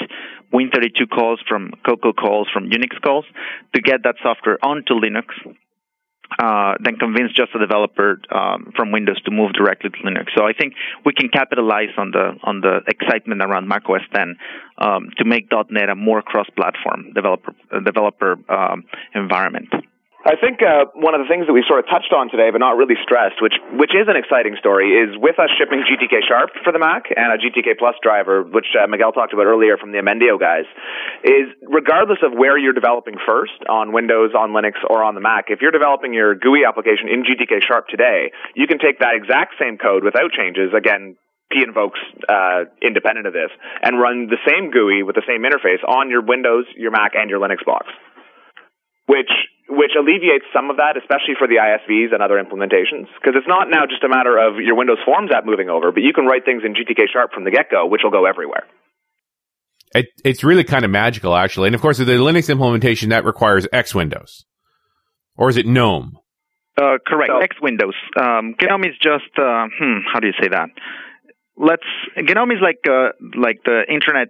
[0.54, 3.26] Win32 calls from Cocoa calls from Unix calls
[3.74, 5.26] to get that software onto Linux
[6.40, 10.28] uh, then convince just a developer um, from Windows to move directly to Linux.
[10.36, 10.74] So I think
[11.06, 14.38] we can capitalize on the on the excitement around macOS 10
[14.78, 19.70] um, to make .NET a more cross-platform developer uh, developer um, environment.
[20.22, 22.62] I think uh, one of the things that we sort of touched on today, but
[22.62, 26.54] not really stressed, which which is an exciting story, is with us shipping GTK Sharp
[26.62, 29.90] for the Mac and a GTK Plus driver, which uh, Miguel talked about earlier from
[29.90, 30.70] the Imendio guys,
[31.26, 35.50] is regardless of where you're developing first on Windows, on Linux, or on the Mac,
[35.50, 39.58] if you're developing your GUI application in GTK Sharp today, you can take that exact
[39.58, 40.70] same code without changes.
[40.78, 41.18] Again,
[41.50, 42.00] P invokes
[42.30, 43.50] uh, independent of this,
[43.82, 47.26] and run the same GUI with the same interface on your Windows, your Mac, and
[47.28, 47.90] your Linux box
[49.12, 49.32] which
[49.72, 53.70] which alleviates some of that, especially for the ISVs and other implementations, because it's not
[53.72, 56.44] now just a matter of your Windows Forms app moving over, but you can write
[56.44, 58.68] things in GTK Sharp from the get go, which will go everywhere.
[59.96, 61.68] It, it's really kind of magical, actually.
[61.68, 64.46] And of course, the Linux implementation, that requires X Windows.
[65.38, 66.18] Or is it GNOME?
[66.78, 67.32] Uh, correct.
[67.32, 67.96] So- X Windows.
[68.20, 70.70] Um, GNOME is just uh, hmm, how do you say that?
[71.58, 71.84] Let's
[72.18, 74.30] GNOME is like uh, like the Internet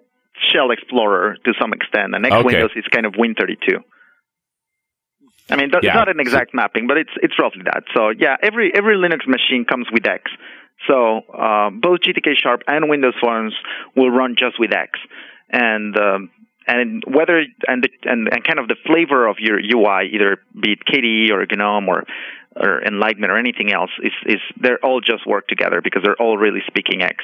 [0.51, 2.43] Shell Explorer to some extent, and X Okay.
[2.45, 3.77] Windows is kind of Win32.
[5.52, 5.89] I mean, th- Yeah.
[5.91, 7.84] it's not an exact mapping, but it's it's roughly that.
[7.95, 10.32] So yeah, every every Linux machine comes with X.
[10.88, 13.54] So uh, both GTK Sharp and Windows Forms
[13.95, 14.99] will run just with X,
[15.52, 16.30] and um,
[16.68, 20.72] and whether and the, and and kind of the flavor of your UI, either be
[20.74, 22.04] it KDE or GNOME or
[22.56, 26.38] or Enlightenment or anything else, is is they're all just work together because they're all
[26.38, 27.24] really speaking X.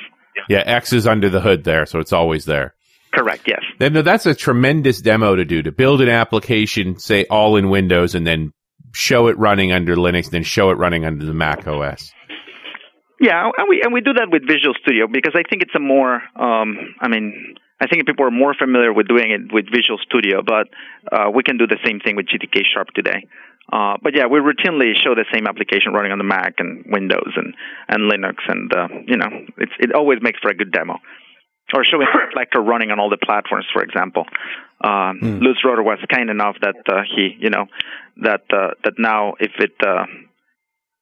[0.49, 2.75] Yeah, X is under the hood there, so it's always there.
[3.17, 3.43] Correct.
[3.47, 3.61] Yes.
[3.79, 7.69] Then no, that's a tremendous demo to do to build an application, say all in
[7.69, 8.53] Windows, and then
[8.93, 12.13] show it running under Linux, then show it running under the Mac OS.
[13.19, 15.79] Yeah, and we and we do that with Visual Studio because I think it's a
[15.79, 16.21] more.
[16.35, 20.43] Um, I mean, I think people are more familiar with doing it with Visual Studio,
[20.45, 20.69] but
[21.11, 23.25] uh, we can do the same thing with GTK Sharp today.
[23.73, 27.33] Uh, but yeah, we routinely show the same application running on the Mac and Windows
[27.35, 27.55] and
[27.89, 30.99] and Linux, and uh, you know, it's it always makes for a good demo.
[31.73, 34.25] Or showing Reflector running on all the platforms, for example.
[34.83, 37.65] Um, Lutz Roeder was kind enough that uh, he, you know,
[38.23, 40.05] that uh, that now if it uh,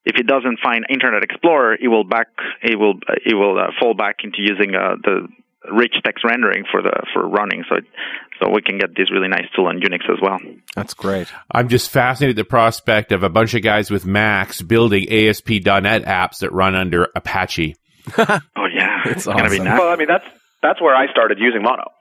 [0.05, 2.28] if it doesn't find Internet Explorer, it will back
[2.63, 2.95] it will
[3.26, 5.28] it will uh, fall back into using uh, the
[5.72, 7.63] rich text rendering for the for running.
[7.70, 7.86] So it,
[8.39, 10.39] so we can get this really nice tool on Unix as well.
[10.76, 11.28] That's great.
[11.51, 16.05] I'm just fascinated at the prospect of a bunch of guys with Macs building ASP.NET
[16.05, 17.76] apps that run under Apache.
[18.18, 19.63] Oh yeah, It's gonna be awesome.
[19.66, 19.80] nice.
[19.80, 20.26] Well, I mean that's
[20.62, 21.91] that's where I started using Mono.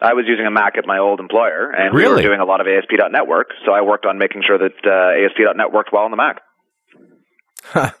[0.00, 2.60] I was using a Mac at my old employer, and we were doing a lot
[2.60, 3.48] of ASP.NET work.
[3.66, 6.40] So I worked on making sure that uh, ASP.NET worked well on the Mac.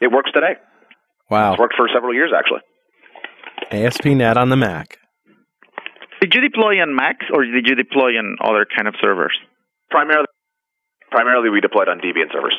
[0.00, 0.54] it works today.
[1.30, 1.52] Wow.
[1.52, 2.60] It's worked for several years actually.
[3.70, 4.98] ASP.NET on the Mac.
[6.20, 9.36] Did you deploy on Macs or did you deploy on other kind of servers?
[9.90, 10.26] Primarily,
[11.10, 12.54] primarily we deployed on Debian servers,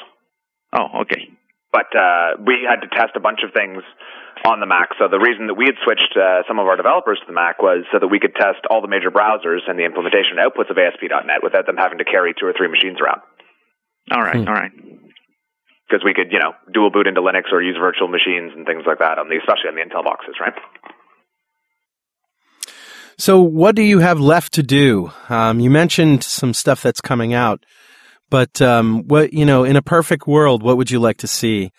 [0.74, 1.30] Oh, okay.
[1.72, 3.84] but uh, we had to test a bunch of things
[4.46, 4.96] on the Mac.
[4.98, 7.62] So the reason that we had switched uh, some of our developers to the Mac
[7.62, 10.78] was so that we could test all the major browsers and the implementation outputs of
[10.78, 13.22] ASP.NET without them having to carry two or three machines around.
[14.12, 14.72] All right, all right.
[15.86, 18.84] because we could, you know, dual boot into Linux or use virtual machines and things
[18.88, 20.54] like that on the, especially on the Intel boxes, right?
[23.18, 25.12] So, what do you have left to do?
[25.28, 27.66] Um, you mentioned some stuff that's coming out,
[28.30, 31.72] but um, what you know, in a perfect world, what would you like to see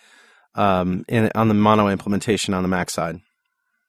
[0.55, 3.21] um, in, on the mono implementation on the Mac side?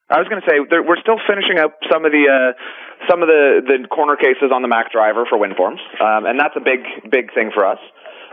[0.09, 2.51] I was going to say we're still finishing up some of the uh,
[3.09, 6.55] some of the, the corner cases on the Mac driver for WinForms, um, and that's
[6.59, 7.79] a big big thing for us.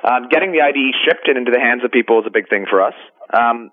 [0.02, 2.66] Um, getting the IDE shipped and into the hands of people is a big thing
[2.68, 2.94] for us.
[3.32, 3.70] Um,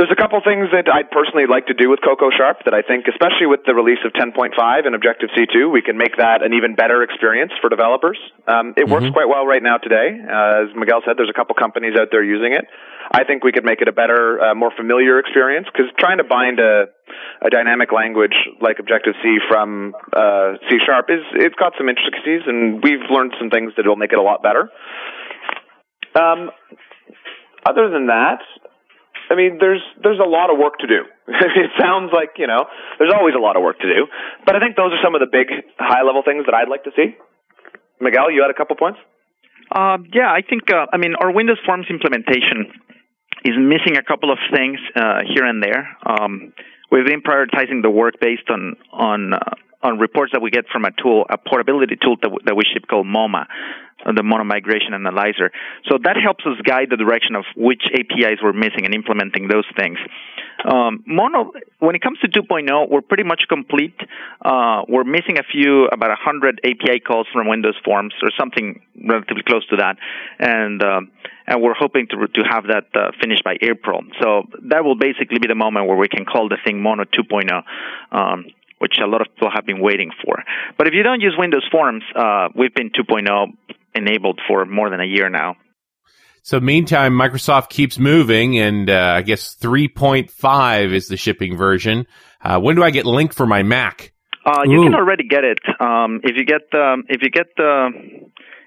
[0.00, 2.80] there's a couple things that I'd personally like to do with Cocoa Sharp that I
[2.80, 4.56] think, especially with the release of 10.5
[4.88, 8.16] and Objective C2, we can make that an even better experience for developers.
[8.48, 10.16] Um, it works quite well right now today.
[10.16, 12.64] Uh, as Miguel said, there's a couple companies out there using it.
[13.12, 16.24] I think we could make it a better, uh, more familiar experience because trying to
[16.24, 16.88] bind a,
[17.44, 18.34] a dynamic language
[18.64, 23.36] like Objective C from uh, C Sharp is it's got some intricacies, and we've learned
[23.36, 24.72] some things that will make it a lot better.
[26.16, 26.48] Um,
[27.68, 28.40] other than that,
[29.30, 31.04] I mean, there's there's a lot of work to do.
[31.28, 32.66] it sounds like you know,
[32.98, 34.06] there's always a lot of work to do,
[34.46, 35.48] but I think those are some of the big
[35.78, 37.14] high level things that I'd like to see.
[38.00, 38.98] Miguel, you had a couple points.
[39.70, 42.66] Uh, yeah, I think, uh, I mean, our Windows Forms implementation
[43.44, 45.88] is missing a couple of things uh, here and there.
[46.04, 46.52] Um,
[46.90, 49.38] we've been prioritizing the work based on on uh,
[49.82, 52.64] on reports that we get from a tool, a portability tool that, w- that we
[52.72, 53.46] ship called MoMA,
[54.04, 55.50] uh, the Mono Migration Analyzer.
[55.88, 59.66] So that helps us guide the direction of which APIs we're missing and implementing those
[59.76, 59.98] things.
[60.64, 63.98] Um, Mono, when it comes to 2.0, we're pretty much complete.
[64.44, 69.42] Uh, we're missing a few, about 100 API calls from Windows Forms or something relatively
[69.42, 69.96] close to that,
[70.38, 71.10] and um,
[71.46, 74.02] and we're hoping to to have that uh, finished by April.
[74.20, 77.62] So that will basically be the moment where we can call the thing Mono 2.0.
[78.12, 78.46] Um,
[78.82, 80.42] which a lot of people have been waiting for.
[80.76, 83.52] But if you don't use Windows Forms, uh, we've been 2.0
[83.94, 85.54] enabled for more than a year now.
[86.42, 92.08] So meantime, Microsoft keeps moving, and uh, I guess 3.5 is the shipping version.
[92.42, 94.12] Uh, when do I get LINQ for my Mac?
[94.44, 95.60] Uh, you can already get it.
[95.78, 97.90] Um, if you get um, if you get the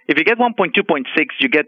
[0.07, 1.03] if you get 1.2.6,
[1.41, 1.65] you get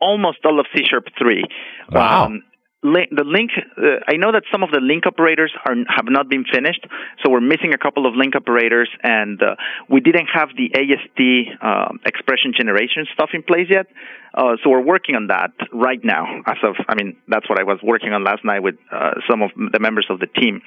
[0.00, 1.42] almost all of C Sharp 3.
[1.90, 2.26] Wow.
[2.26, 2.42] Um,
[2.84, 6.44] the LINQ, uh, I know that some of the LINQ operators are have not been
[6.44, 6.86] finished,
[7.22, 9.56] so we're missing a couple of LINQ operators, and uh,
[9.88, 11.20] we didn't have the AST
[11.62, 13.86] um expression generation stuff in place yet.
[14.34, 16.26] Uh, so we're working on that right now.
[16.46, 19.42] As of, I mean, that's what I was working on last night with uh, some
[19.42, 20.60] of the members of the team.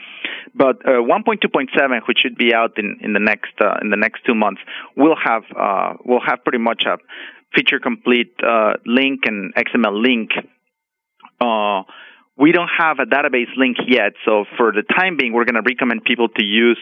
[0.55, 4.23] But uh, 1.2.7, which should be out in, in the next uh, in the next
[4.25, 4.61] two months,
[4.95, 6.97] will have uh, will have pretty much a
[7.55, 10.47] feature complete uh, LINQ and XML LINQ.
[11.39, 11.83] Uh,
[12.37, 15.65] we don't have a database LINQ yet, so for the time being, we're going to
[15.65, 16.79] recommend people to use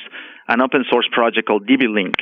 [0.48, 2.16] an open source project called DbLinq.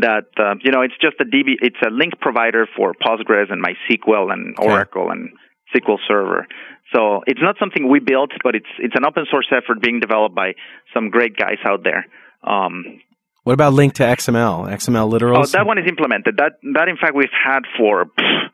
[0.00, 3.62] That uh, you know, it's just a DB, it's a LINQ provider for Postgres and
[3.62, 5.30] MySQL and Oracle and
[5.76, 6.46] SQL Server.
[6.94, 10.34] So it's not something we built, but it's it's an open source effort being developed
[10.34, 10.52] by
[10.94, 12.06] some great guys out there.
[12.42, 13.00] Um,
[13.44, 14.68] What about LINQ to XML?
[14.72, 15.52] XML oh, literals?
[15.52, 16.36] that one is implemented.
[16.38, 18.48] That that in fact we've had for pff,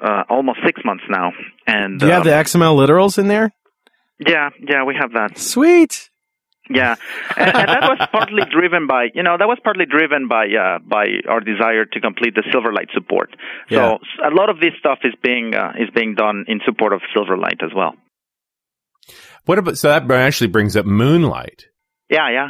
[0.00, 1.32] uh, almost six months now.
[1.66, 3.52] And Do you have um, the XML literals in there?
[4.18, 5.38] yeah, yeah, we have that.
[5.38, 6.10] Sweet.
[6.68, 6.96] Yeah,
[7.36, 10.78] and, and that was partly driven by you know that was partly driven by uh,
[10.80, 13.30] by our desire to complete the Silverlight support.
[13.68, 13.92] So Yeah.
[13.94, 17.02] s- a lot of this stuff is being uh, is being done in support of
[17.16, 17.94] Silverlight as well.
[19.44, 21.66] What about so that actually brings up Moonlight.
[22.10, 22.48] Yeah, yeah.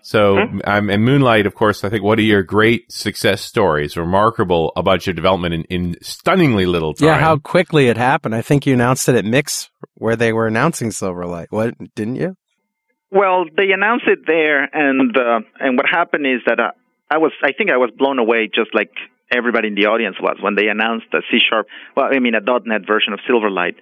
[0.00, 0.60] So Hmm?
[0.64, 5.06] um, and Moonlight, of course, I think one of your great success stories, remarkable about
[5.06, 7.08] your development in, in stunningly little time.
[7.08, 8.34] Yeah, how quickly it happened.
[8.34, 11.46] I think you announced it at Mix where they were announcing Silverlight.
[11.50, 12.36] What didn't you?
[13.10, 16.70] Well, they announced it there, and uh, and what happened is that uh,
[17.10, 18.90] I was I think I was blown away just like
[19.30, 21.66] everybody in the audience was when they announced a C sharp.
[21.96, 23.76] Well, I mean a .NET version of Silverlight,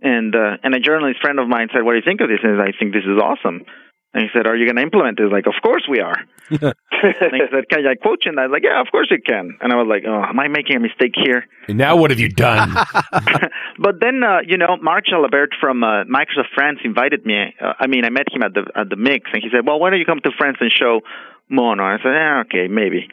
[0.00, 2.40] and uh, and a journalist friend of mine said, "What do you think of this?"
[2.42, 3.64] And I think this is awesome.
[4.12, 6.16] And he said, "Are you going to implement it?" Like, of course we are.
[6.50, 9.22] and he said, "Can I quote you?" And I was like, "Yeah, of course you
[9.24, 12.10] can." And I was like, "Oh, am I making a mistake here?" And now what
[12.10, 12.74] have you done?
[13.78, 17.54] but then, uh, you know, Marc Jalabert from uh, Microsoft France invited me.
[17.60, 19.78] Uh, I mean, I met him at the at the mix, and he said, "Well,
[19.78, 21.02] why don't you come to France and show
[21.48, 23.06] Mono?" I said, "Yeah, okay, maybe."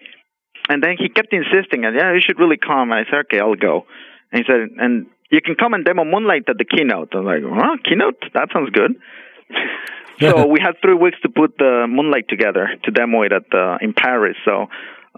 [0.70, 2.92] And then he kept insisting, and yeah, you should really come.
[2.92, 3.86] And I said, "Okay, I'll go."
[4.32, 7.26] And he said, "And you can come and demo Moonlight at the keynote." I was
[7.26, 8.18] like, "Oh, keynote?
[8.34, 8.98] That sounds good."
[10.20, 13.78] so we had three weeks to put the Moonlight together to demo it at uh,
[13.82, 14.36] in Paris.
[14.46, 14.68] So,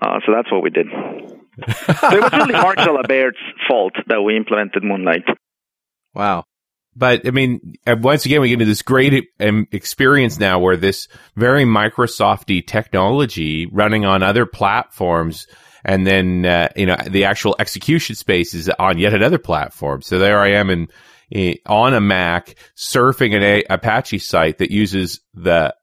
[0.01, 0.87] uh, so that's what we did.
[0.91, 5.25] so it was really Marc Jalabert's fault that we implemented Moonlight.
[6.13, 6.43] Wow.
[6.95, 10.75] But I mean, uh, once again, we get into this great um, experience now where
[10.75, 15.47] this very Microsofty technology running on other platforms,
[15.85, 20.01] and then uh, you know the actual execution space is on yet another platform.
[20.01, 20.89] So there I am in, in
[21.65, 25.73] on a Mac surfing an a- Apache site that uses the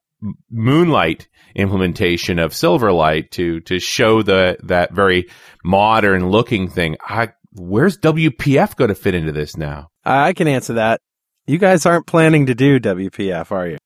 [0.50, 5.28] Moonlight implementation of Silverlight to to show the that very
[5.64, 6.96] modern looking thing.
[7.06, 9.88] I, where's WPF going to fit into this now?
[10.04, 11.00] I can answer that.
[11.46, 13.78] You guys aren't planning to do WPF, are you?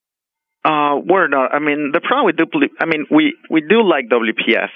[0.64, 1.54] Uh, we're not.
[1.54, 4.68] I mean, the problem with dupli- I mean, we we do like WPF.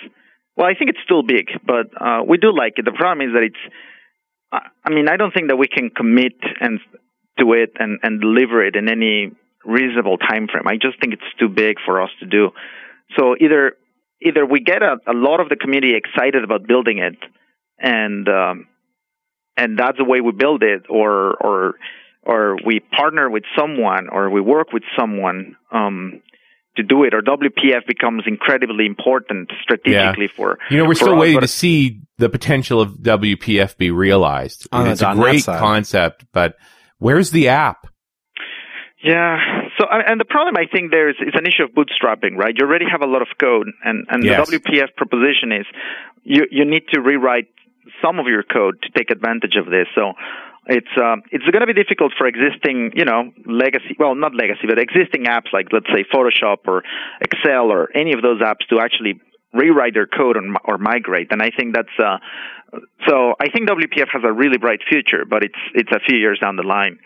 [0.57, 2.85] Well, I think it's still big, but uh, we do like it.
[2.85, 3.75] The problem is that it's.
[4.85, 6.81] I mean, I don't think that we can commit and
[7.39, 9.33] to it and and deliver it in any
[9.65, 10.67] reasonable time frame.
[10.67, 12.51] I just think it's too big for us to do.
[13.19, 13.77] So either
[14.21, 17.19] either we get a, a lot of the community excited about building it,
[17.79, 18.67] and um,
[19.57, 21.75] and that's the way we build it, or or
[22.23, 26.23] or we partner with someone, or we work with someone um,
[26.77, 30.59] to do it, or WPF becomes incredibly important strategically for.
[30.71, 34.67] You know, we're still us, waiting to see the potential of WPF be realized.
[34.73, 36.57] On the it's a great concept, but
[36.99, 37.87] where's the app?
[39.03, 39.37] Yeah.
[39.79, 42.55] So, uh, and the problem I think there is is an issue of bootstrapping, right?
[42.57, 44.49] You already have a lot of code, and and Yes.
[44.49, 45.67] the WPF proposition is
[46.23, 47.49] you you need to rewrite
[48.03, 49.87] some of your code to take advantage of this.
[49.95, 50.13] So.
[50.67, 53.97] It's uh, it's going to be difficult for existing, you know, legacy.
[53.99, 56.83] Well, not legacy, but existing apps like let's say Photoshop or
[57.21, 59.21] Excel or any of those apps to actually
[59.53, 61.29] rewrite their code or, or migrate.
[61.33, 62.17] And I think that's uh,
[63.07, 63.35] so.
[63.39, 66.57] I think WPF has a really bright future, but it's it's a few years down
[66.57, 66.99] the line.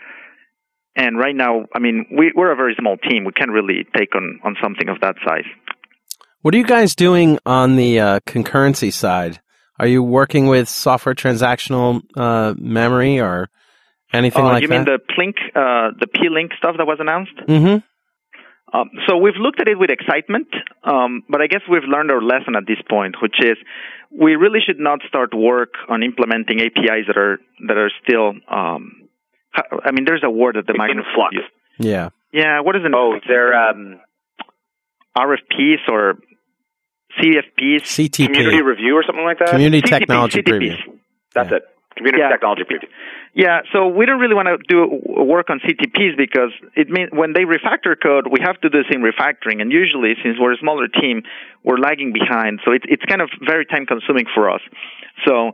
[0.99, 3.25] And right now, I mean, we, we're a very small team.
[3.25, 5.45] We can't really take on, on something of that size.
[6.43, 9.41] What are you guys doing on the uh, concurrency side?
[9.79, 13.49] Are you working with software transactional uh, memory or
[14.13, 14.75] anything Uh, like you that?
[14.75, 17.37] mean the PLINQ, uh, the PLINQ stuff that was announced?
[17.47, 17.79] mm-hmm.
[18.71, 20.49] Um, so we've looked at it with excitement,
[20.85, 23.57] um, but I guess we've learned our lesson at this point, which is
[24.11, 28.35] we really should not start work on implementing APIs that are that are still.
[28.47, 29.09] Um,
[29.55, 31.35] I mean, there's a word that the In Microsoft flux.
[31.35, 31.45] use.
[31.79, 32.11] Yeah.
[32.31, 32.93] Yeah, what is it?
[32.95, 34.01] Oh, they're um,
[35.17, 36.19] RFPs or
[37.17, 37.83] CFPs?
[37.87, 38.27] CTP.
[38.27, 39.51] community review or something like that.
[39.51, 40.59] Community CTP, Technology CTPs.
[40.59, 40.99] Preview.
[41.35, 41.57] That's Yeah.
[41.57, 41.63] it.
[41.97, 42.29] Community Yeah.
[42.31, 42.89] technology preview.
[43.35, 47.33] Yeah, so we don't really want to do work on CTPs because it means when
[47.33, 50.57] they refactor code, we have to do the same refactoring, and usually, since we're a
[50.57, 51.23] smaller team,
[51.65, 52.61] we're lagging behind.
[52.65, 54.61] So it's it's kind of very time consuming for us.
[55.27, 55.53] So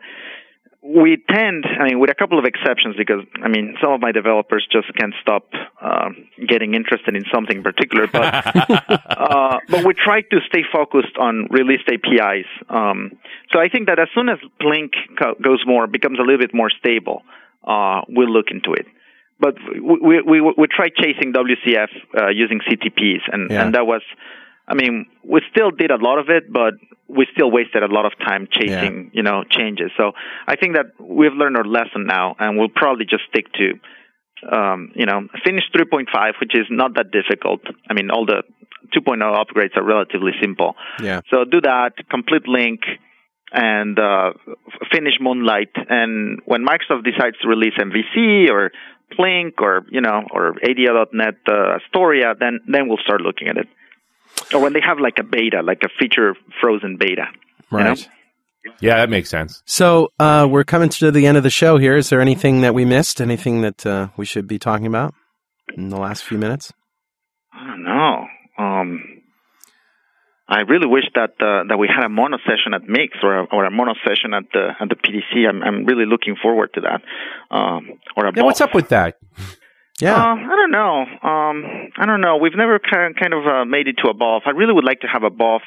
[0.87, 4.13] we tend, I mean, with a couple of exceptions, because I mean, some of my
[4.13, 5.49] developers just can't stop
[5.81, 6.11] uh,
[6.47, 8.25] getting interested in something in particular, but
[9.09, 12.45] uh, but we try to stay focused on released APIs.
[12.69, 13.13] Um,
[13.51, 16.53] so I think that as soon as PLINQ co- goes more, becomes a little bit
[16.53, 17.23] more stable,
[17.67, 18.87] uh, we'll look into it.
[19.41, 21.89] But we we we, we tried chasing WCF
[22.21, 23.63] uh, using CTPs, and Yeah.
[23.65, 24.03] and that was,
[24.69, 26.75] I mean, we still did a lot of it, but
[27.15, 29.91] we still wasted a lot of time chasing, you know, changes.
[29.97, 30.13] So
[30.47, 33.75] I think that we've learned our lesson now, and we'll probably just stick to
[34.51, 37.61] um, you know, finish 3.5, which is not that difficult.
[37.89, 38.43] I mean, all the
[38.95, 40.75] 2.0 upgrades are relatively simple.
[41.03, 41.21] Yeah.
[41.33, 42.79] So do that, complete LINQ,
[43.53, 44.33] and uh,
[44.93, 45.71] finish Moonlight.
[45.89, 48.71] And when Microsoft decides to release MVC or
[49.19, 53.69] PLINQ or you know or ADO.NET uh, Astoria, then then we'll start looking at it.
[54.53, 57.27] Or when they have like a beta, like a feature frozen beta.
[57.73, 57.85] you know?
[57.85, 58.09] Right.
[58.81, 59.63] Yeah, that makes sense.
[59.67, 61.97] So uh, we're coming to the end of the show here.
[61.97, 63.21] Is there anything that we missed?
[63.21, 65.15] Anything that uh, we should be talking about
[65.77, 66.73] in the last few minutes?
[67.53, 68.27] I don't know.
[68.59, 69.23] Um,
[70.49, 73.45] I really wish that uh, that we had a mono session at Mix or a,
[73.45, 75.49] or a mono session at the at the PDC.
[75.49, 77.03] I'm I'm really looking forward to that.
[77.55, 79.17] Um, or a Yeah, what's up with that?
[80.01, 80.15] Yeah.
[80.17, 81.07] Uh, I don't know.
[81.23, 81.65] Um,
[81.97, 82.37] I don't know.
[82.37, 84.43] We've never kind of uh, made it to a BOF.
[84.47, 85.63] I really would like to have a BOF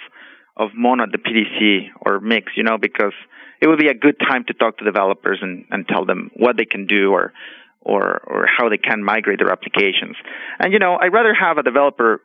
[0.57, 3.13] of Mono at the PDC or Mix, you know, because
[3.61, 6.57] it would be a good time to talk to developers and, and tell them what
[6.57, 7.33] they can do or
[7.81, 10.15] or or how they can migrate their applications.
[10.59, 12.21] And you know, I'd rather have a developer.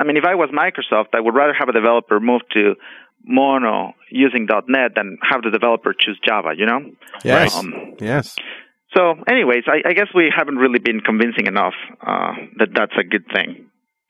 [0.00, 2.74] I mean, if I was Microsoft, I would rather have a developer move to
[3.24, 6.50] Mono using .NET than have the developer choose Java.
[6.56, 6.80] You know.
[7.24, 7.56] Yes.
[7.56, 8.36] Um, Yes.
[8.96, 13.04] So, anyways, I, I guess we haven't really been convincing enough uh, that that's a
[13.04, 13.66] good thing.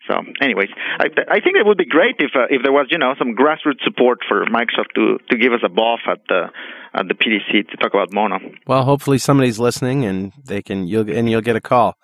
[0.08, 0.68] So, anyways,
[0.98, 3.34] I, I think it would be great if uh, if there was you know some
[3.34, 6.44] grassroots support for Microsoft to to give us a BOF at the
[6.94, 8.38] at the PDC to talk about Mono.
[8.68, 11.96] Well, hopefully somebody's listening and they can you'll and you'll get a call.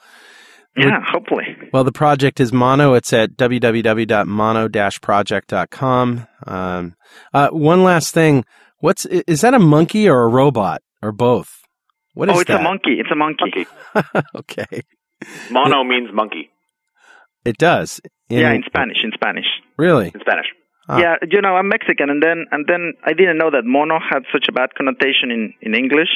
[0.77, 1.57] Yeah, hopefully.
[1.73, 2.95] Well, the project is Mono.
[2.95, 6.27] It's at www.mono-project.com.
[6.47, 6.95] Um,
[7.35, 8.47] uh, one last thing.
[8.79, 11.62] What's is that a monkey or a robot or both?
[12.15, 12.61] What is oh, it's that?
[12.61, 12.99] a monkey.
[13.01, 13.67] It's a monkey.
[14.37, 14.83] okay.
[15.51, 16.51] Mono means monkey
[17.45, 18.01] It does.
[18.29, 18.99] In- yeah, in Spanish.
[19.05, 19.47] In Spanish.
[19.77, 20.07] Really?
[20.15, 20.47] in Spanish.
[20.89, 20.99] Ah.
[20.99, 24.25] Yeah, you know, I'm Mexican, and then and then I didn't know that mono had
[24.33, 26.09] such a bad connotation in in English.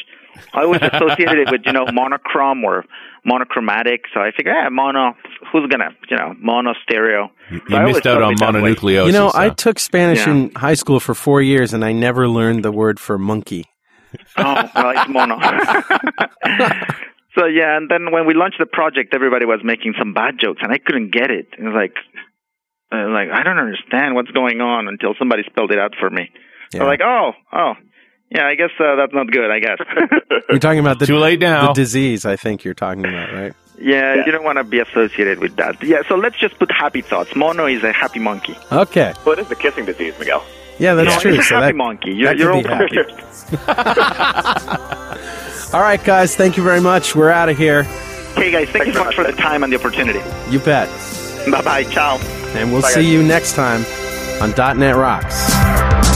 [0.52, 2.84] I always associated it with you know monochrome or
[3.24, 4.02] monochromatic.
[4.12, 5.14] So I figured, yeah, mono.
[5.52, 7.30] Who's gonna you know mono stereo?
[7.50, 8.74] You So I missed out on of it that way.
[8.74, 9.06] mononucleosis.
[9.06, 10.32] You know, I took Spanish Yeah.
[10.32, 13.66] in high school for four years, and I never learned the word for monkey.
[14.38, 15.38] Oh, well, it's mono.
[17.34, 20.60] so yeah, and then when we launched the project, everybody was making some bad jokes,
[20.62, 21.48] and I couldn't get it.
[21.58, 21.94] It was like,
[22.92, 26.30] uh, like I don't understand what's going on until somebody spelled it out for me.
[26.72, 26.82] Yeah.
[26.82, 27.72] I'm like, oh, oh,
[28.30, 29.50] yeah, I guess uh, that's not good.
[29.50, 29.78] I guess.
[30.50, 31.68] You're talking about the Too late now.
[31.68, 32.24] the disease.
[32.26, 33.52] I think you're talking about, right?
[33.78, 35.82] yeah, you don't want to be associated with that.
[35.82, 37.34] Yeah, so let's just put happy thoughts.
[37.36, 38.56] Mono is a happy monkey.
[38.72, 39.12] Okay.
[39.24, 40.44] Well, it is the kissing disease, Miguel.
[40.78, 41.34] Yeah, that's no, true.
[41.34, 42.12] it's a So happy that, monkey.
[42.12, 42.68] You're, that you're all be
[45.74, 46.36] all right, guys.
[46.36, 47.14] Thank you very much.
[47.16, 47.86] We're out of here.
[48.32, 50.20] Okay, guys, thank you so much for the time and the opportunity.
[50.50, 50.88] You bet.
[51.50, 51.84] Bye bye.
[51.84, 52.18] Ciao.
[52.54, 53.12] And we'll Bye, see guys.
[53.12, 53.84] you next time
[54.42, 56.15] on .NET Rocks.